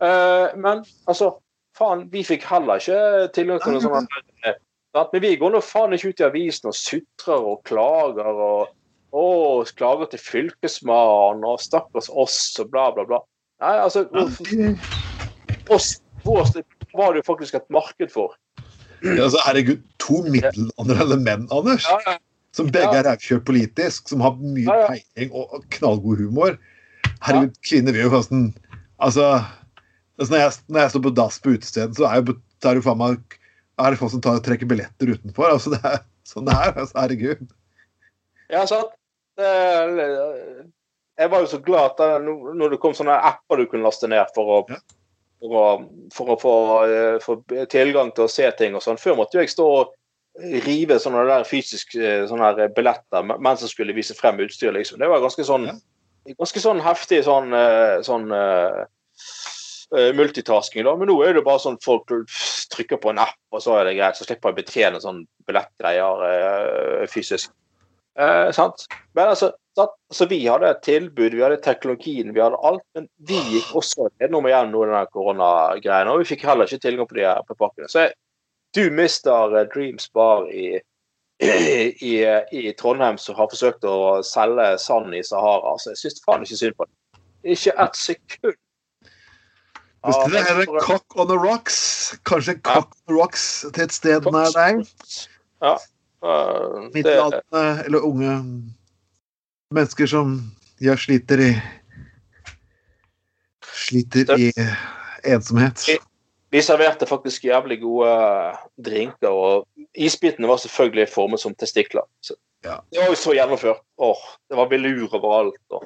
[0.00, 1.30] Uh, men altså,
[1.78, 4.18] faen, vi fikk heller ikke tilgang til noe sånt.
[4.96, 8.74] Men vi går nå faen ikke ut i avisen og sutrer og klager og
[9.12, 13.18] og klager til fylkesmannen, og stakkars oss, og bla, bla, bla.
[13.60, 14.04] Nei, altså
[15.70, 16.62] oss, oss det
[16.96, 18.34] var det jo faktisk et marked for.
[19.04, 22.16] Ja, altså, herregud, to middelaldrende menn, Anders, Ja, ja.
[22.52, 26.58] som begge er rævkjørt politisk, som har mye peiling og knallgod humor.
[27.24, 28.50] Herregud, kvinner vil jo nesten
[29.00, 29.24] Altså,
[30.20, 32.82] altså når, jeg, når jeg står på dass på utestedet, så er jo er det
[32.82, 33.36] jo faen meg
[33.80, 35.48] er det folk som tar trekker billetter utenfor.
[35.54, 36.74] altså det er sånn det er.
[36.76, 37.46] altså Herregud.
[38.52, 38.92] Ja, sant.
[41.20, 44.28] Jeg var jo så glad at når det kom sånne apper du kunne laste ned
[44.36, 44.76] for å, Ja.
[45.40, 45.64] For å,
[46.14, 46.54] for å få,
[47.24, 49.00] for tilgang til å se ting og sånn.
[49.00, 49.96] Før måtte jo jeg stå og
[50.64, 55.00] rive sånne der fysisk eh, sånne her billetter mens jeg skulle vise frem utstyr, liksom.
[55.00, 55.66] Det var ganske sånn
[56.28, 58.82] ganske sånn heftig sånn, eh, sånn eh,
[59.96, 60.94] eh, multitasking, da.
[60.98, 62.10] Men nå er det bare sånn folk
[62.74, 64.18] trykker på en app, og så er det greit.
[64.18, 67.52] Så slipper jeg å betjene sånn billettgreier øh, fysisk.
[68.20, 68.86] Eh, sant?
[69.16, 72.84] Men altså, altså, vi hadde et tilbud, vi hadde teknologien, vi hadde alt.
[72.94, 77.08] Men vi gikk også gjennom igjen gjennom den koronagreiene, og vi fikk heller ikke tilgang
[77.10, 77.90] på de her på pakkene.
[77.90, 78.16] Så jeg,
[78.76, 80.80] du mister eh, Dreams Bar i,
[82.10, 82.14] i,
[82.52, 85.76] i Trondheim som har forsøkt å selge sand i Sahara.
[85.78, 87.22] Så jeg syns faen ikke synd på det.
[87.54, 88.58] Ikke ett sekund.
[90.00, 91.78] Hvis det her er Cock on the Rocks,
[92.24, 94.86] kanskje Cock on the Rocks til et sted nær deg?
[95.60, 95.74] Ja.
[96.20, 98.32] Uh, det, Middelaldrende eller unge
[99.74, 100.38] mennesker som
[100.82, 101.50] jeg sliter i
[103.80, 104.48] Sliter i
[105.30, 105.82] ensomhet.
[106.50, 108.10] vi serverte faktisk jævlig gode
[108.84, 112.02] drinker, og isbitene var selvfølgelig formet som testikler.
[112.22, 112.76] Så, Ja.
[112.92, 113.80] Det var jo så gjennomført.
[113.98, 114.18] Åh,
[114.50, 115.54] det var velur overalt.
[115.70, 115.84] og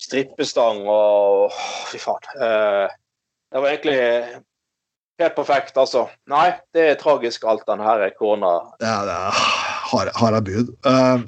[0.00, 1.52] Strippestang og
[1.92, 2.24] Fy faen.
[2.40, 2.88] Eh,
[3.52, 4.00] det var egentlig
[5.20, 6.08] helt perfekt, altså.
[6.26, 8.72] Nei, det er tragisk alt den her korona...
[8.80, 9.30] Ja, det er
[9.92, 10.74] har- harde bud.
[10.84, 11.22] Eh,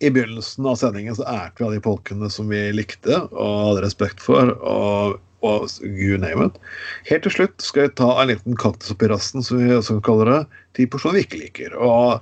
[0.00, 3.84] I begynnelsen av sendingen så ærte vi av de folkene som vi likte og hadde
[3.84, 6.56] respekt for, og, og you name it.
[7.10, 10.32] Helt til slutt skal vi ta en liten kaktus oppi rassen, som vi også kaller
[10.32, 10.40] det,
[10.74, 11.76] til personer vi ikke liker.
[11.78, 12.18] Og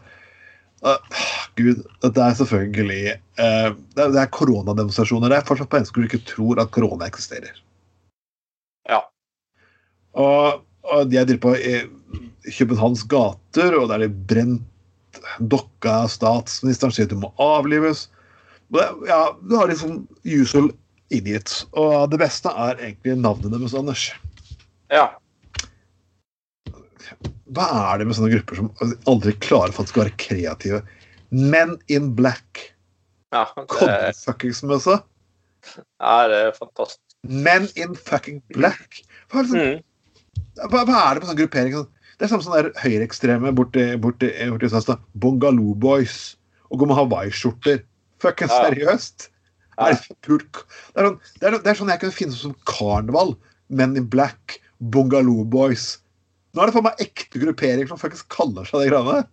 [0.85, 1.23] uh,
[1.59, 5.33] Gud, dette er selvfølgelig uh, det, er, er koronademonstrasjoner.
[5.33, 7.57] Det er fortsatt mennesker som ikke tror at korona eksisterer.
[8.91, 9.01] Ja.
[10.13, 10.61] Og,
[10.93, 14.69] og de er drevet på i Københavns gater, og der er det brent
[15.41, 18.09] dokka statsministeren sier at du må avlives.
[18.73, 20.71] Ja, Du har liksom usual
[21.13, 21.67] idiots.
[21.77, 24.07] Og det beste er egentlig navnet deres, Anders.
[24.93, 25.11] Ja.
[27.53, 28.71] Hva er det med sånne grupper som
[29.11, 30.83] aldri klarer for at de skal være kreative?
[31.33, 32.69] Men in black.
[33.33, 34.13] ja det,
[34.69, 35.01] med seg.
[36.01, 37.01] ja, det er fantastisk.
[37.25, 39.03] Men in fucking black.
[39.31, 39.83] Hva er, det, Mm.
[40.57, 41.73] sånn- hva, hva er det på sånn gruppering?
[41.73, 41.89] sånn?
[42.23, 44.95] Det er samme sånn der høyreekstreme borti, borti, borti Sasta.
[45.19, 46.37] Bungalow Boys.
[46.71, 47.81] Og går med hawaiiskjorter.
[48.23, 48.61] Fucking Ja.
[48.69, 49.25] seriøst?
[49.75, 49.89] Ja.
[49.89, 50.61] Er det, for?
[50.95, 53.35] Det, er sånn, det, er, det er sånn jeg kunne finne som karneval.
[53.75, 54.61] Men in black.
[54.79, 55.99] Bungalow Boys.
[56.55, 59.25] Nå er det for meg ekte gruppering som faktisk kaller seg det greiene.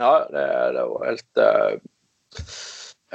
[0.00, 0.44] Ja, det,
[0.76, 2.44] det var helt uh,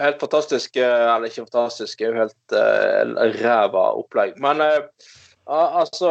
[0.01, 0.76] Helt fantastisk.
[0.82, 4.36] eh, eller ikke fantastisk, det helt uh, ræva opplegg.
[4.43, 4.89] Men eh,
[5.45, 6.09] ja, altså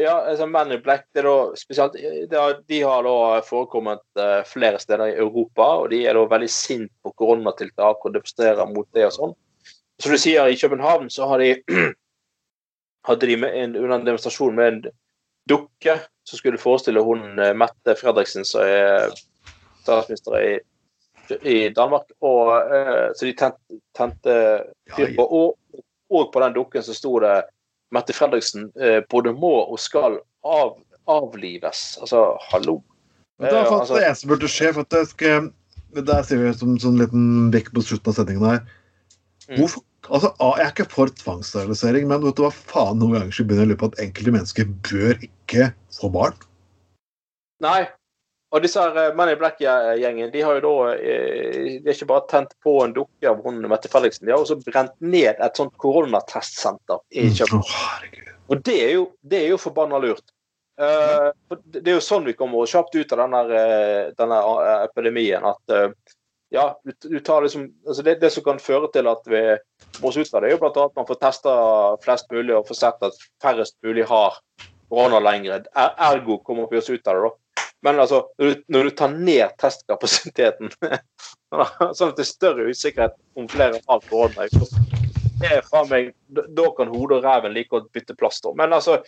[0.00, 1.96] Ja, altså Men in Black det er da spesielt
[2.32, 6.50] har, De har da forekommet eh, flere steder i Europa, og de er da veldig
[6.50, 9.34] sint på koronatiltak og demonstrerer mot det og sånn.
[10.00, 11.52] Som du sier, i København så har de
[13.08, 14.82] hadde de med en, under en demonstrasjon med en
[15.48, 19.12] dukke som skulle forestille hun eh, Mette Fredriksen, som er
[19.82, 20.58] statsminister i,
[21.42, 22.08] i Danmark.
[22.24, 24.36] Og, eh, så de tente, tente
[24.96, 25.26] fyr på.
[25.26, 27.42] Og, og på den dukken så sto det
[27.94, 30.76] Mette Fredriksen eh, både må og skal av,
[31.10, 31.98] avlives.
[32.00, 32.78] Altså, hallo.
[33.40, 35.06] Men det er faktisk altså- det eneste som burde skje.
[35.08, 35.52] skal,
[35.90, 38.60] Der sier vi som sånn liten vekk på slutten av sendingen her.
[39.48, 39.56] Mm.
[39.58, 43.44] Hvorfor, altså, Jeg er ikke for tvangssterilisering, men vet du hva faen noen ganger så
[43.44, 46.34] begynner jeg å lure på at enkelte mennesker bør ikke få barn.
[47.60, 47.88] Nei.
[48.50, 52.10] Og disse her eh, Men in Black-gjengen de har jo da eh, De har ikke
[52.10, 55.60] bare tent på en dukke av hun Mette Fredriksen, de har også brent ned et
[55.60, 58.20] sånt koronatestsenter i København.
[58.50, 60.32] Og det er jo, det er jo forbanna lurt.
[60.80, 61.28] Eh,
[61.76, 63.66] det er jo sånn vi kommer oss kjapt ut av denne,
[64.18, 64.40] denne
[64.88, 65.46] epidemien.
[65.46, 65.76] At
[66.50, 69.42] ja, du, tar liksom altså det, det som kan føre til at vi
[70.00, 71.52] må oss ut av det, er jo annet at man får testa
[72.02, 74.40] flest mulig og får sett at færrest mulig har
[74.90, 75.68] korona lenger.
[75.78, 77.30] Er- Ergo kommer vi oss ut av det, da.
[77.82, 80.72] Men altså, når du, når du tar ned testkapasiteten,
[81.96, 84.48] sånn at det er større usikkerhet om flere har korona
[85.40, 88.52] det er faen meg, da kan hodet og ræven like godt bytte plass, da.
[88.58, 88.98] Men altså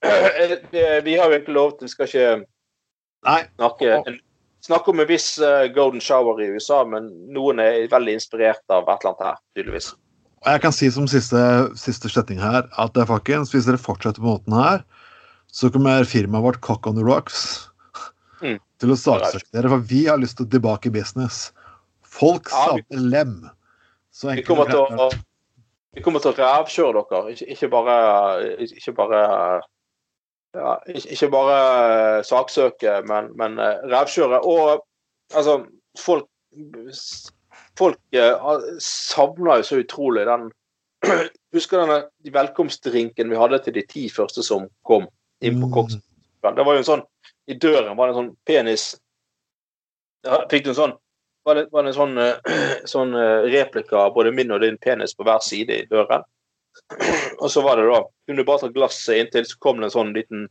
[0.04, 2.30] eh, Vi har jo egentlig lovet Vi skal ikke
[3.28, 3.42] Nei.
[3.56, 4.16] snakke en
[4.64, 8.88] snakker om en viss eh, golden shower i USA, men noen er veldig inspirert av
[8.88, 9.90] et eller annet her, tydeligvis.
[10.44, 11.40] Og jeg kan si som siste,
[11.80, 14.84] siste sletting her at det er folkens, hvis dere fortsetter på måten her,
[15.52, 17.68] så kommer firmaet vårt Cock on the Rocks
[18.44, 18.58] Mm.
[18.80, 21.46] til å saksøke dere, for vi har lyst til å tilbake i business.
[22.04, 23.38] Folk Ja, savner lem.
[24.12, 25.08] Så Vi kommer til å,
[25.96, 27.94] vi kommer til å rævkjøre dere, ikke, ikke bare
[28.62, 29.22] Ikke bare
[30.54, 31.56] ja, ikke, bare
[32.22, 34.44] saksøke, men, men eh, rævkjøre.
[34.46, 34.84] Og
[35.34, 35.64] altså
[35.98, 36.28] Folk
[37.78, 38.44] Folk eh,
[38.78, 40.50] savner jo så utrolig den
[41.56, 45.08] Husker denne de velkomstdrinken vi hadde til de ti første som kom
[45.44, 45.98] inn på koks?
[46.44, 47.04] Det var jo en sånn
[47.50, 48.94] I døren var det en sånn penis
[50.50, 50.94] Fikk du en sånn
[51.44, 52.60] var det, var det en sånn, eh,
[52.94, 56.24] sånn eh, replika av både min og din penis på hver side i døren.
[57.42, 59.94] Og så var det da Kunne du bare ta glasset inntil, så kom det en
[59.94, 60.46] sånn liten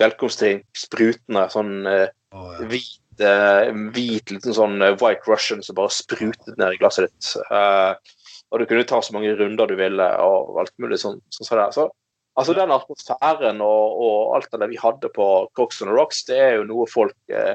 [0.00, 1.44] velkomstdrink sprutende.
[1.52, 2.68] Sånn eh, oh, ja.
[2.70, 7.34] hvit, eh, hvit liten sånn White Russian som bare sprutet ned i glasset ditt.
[7.52, 8.16] Eh,
[8.52, 11.20] og du kunne ta så mange runder du ville, og alt mulig sånn.
[11.32, 11.86] sånn som det.
[12.32, 16.24] Så, altså Den atmosfæren og, og alt det vi hadde på Cox on the Rocks,
[16.24, 17.54] det er jo noe folk eh,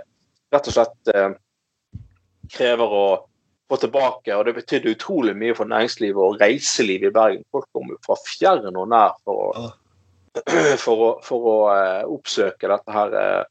[0.54, 1.32] rett og slett eh,
[2.54, 3.08] krever å
[3.68, 4.36] få tilbake.
[4.38, 7.42] Og det betydde utrolig mye for næringslivet og reiselivet i Bergen.
[7.52, 9.66] Folk kom jo fra fjern og nær for å,
[10.86, 13.18] for å, for å eh, oppsøke dette her.
[13.18, 13.44] eh,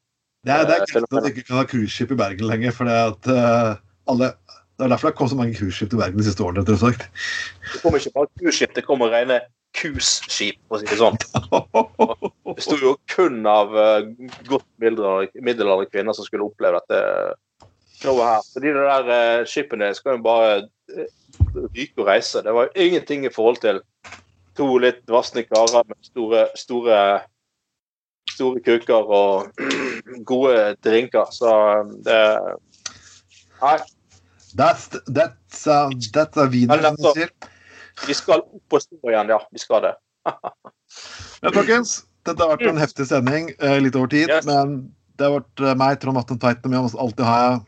[0.46, 2.86] Det er, det er greit at du ikke kan ha cruiseskip i Bergen lenger, for
[2.86, 3.74] det, at, eh,
[4.14, 4.30] alle,
[4.78, 6.62] det er derfor det har kommet så mange cruiseskip til Bergen de siste årene.
[6.62, 9.42] Det kommer ikke bare cruiseskip, det kommer rene
[9.76, 11.18] cruiseskip, for å si det sånn.
[12.56, 14.06] Det sto jo kun av eh,
[14.48, 17.00] godt middelaldrende kvinner som skulle oppleve dette
[18.00, 18.44] showet her.
[18.46, 20.54] Så de der uh, skipene skal jo bare
[20.96, 21.10] eh,
[21.74, 22.40] ryke og reise.
[22.44, 23.82] Det var jo ingenting i forhold til
[24.56, 27.00] to litt vassne karer med store, store
[28.36, 29.60] store kuker og
[30.30, 31.28] gode drinker.
[31.32, 32.22] Så eh, det
[33.56, 33.78] Nei,
[34.56, 37.30] That's, that's, uh, that's a wiener, som sier.
[38.04, 39.40] Vi skal opp og stå igjen, ja.
[39.52, 39.94] Vi skal det.
[41.42, 44.30] Men folkens, dette har vært en heftig sending, eh, litt over tid.
[44.32, 44.46] Yes.
[44.48, 44.78] Men
[45.16, 47.58] det har vært eh, meg, Trond Atten Tveiten, og med oss alltid har jeg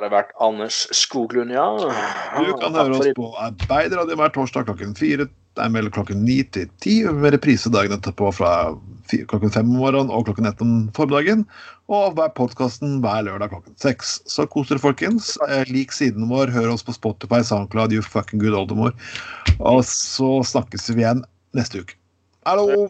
[0.00, 1.66] Det har vært Anders Skoglund, ja.
[1.78, 5.28] Du kan høre oss på Arbeiderradioen hver torsdag klokken fire.
[5.54, 8.74] Det er mellom klokken ni til ti, med reprise dagen etterpå fra
[9.30, 11.44] klokken fem om morgenen og klokken ett om formiddagen.
[11.86, 14.16] Og hver podkasten hver lørdag klokken seks.
[14.26, 15.36] Så kos dere, folkens.
[15.46, 18.96] Eh, Lik siden vår, hør oss på Spotify, SoundCloud, you fucking good oldemor.
[19.60, 21.22] Og så snakkes vi igjen
[21.54, 21.94] neste uke.
[22.48, 22.88] Hallo!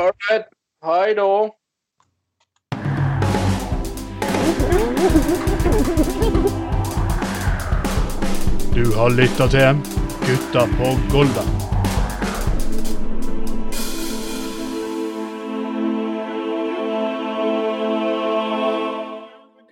[0.00, 0.48] All.
[0.86, 1.30] Hei da.
[8.76, 9.86] Du har lytta til
[10.26, 11.75] Gutta på Golda.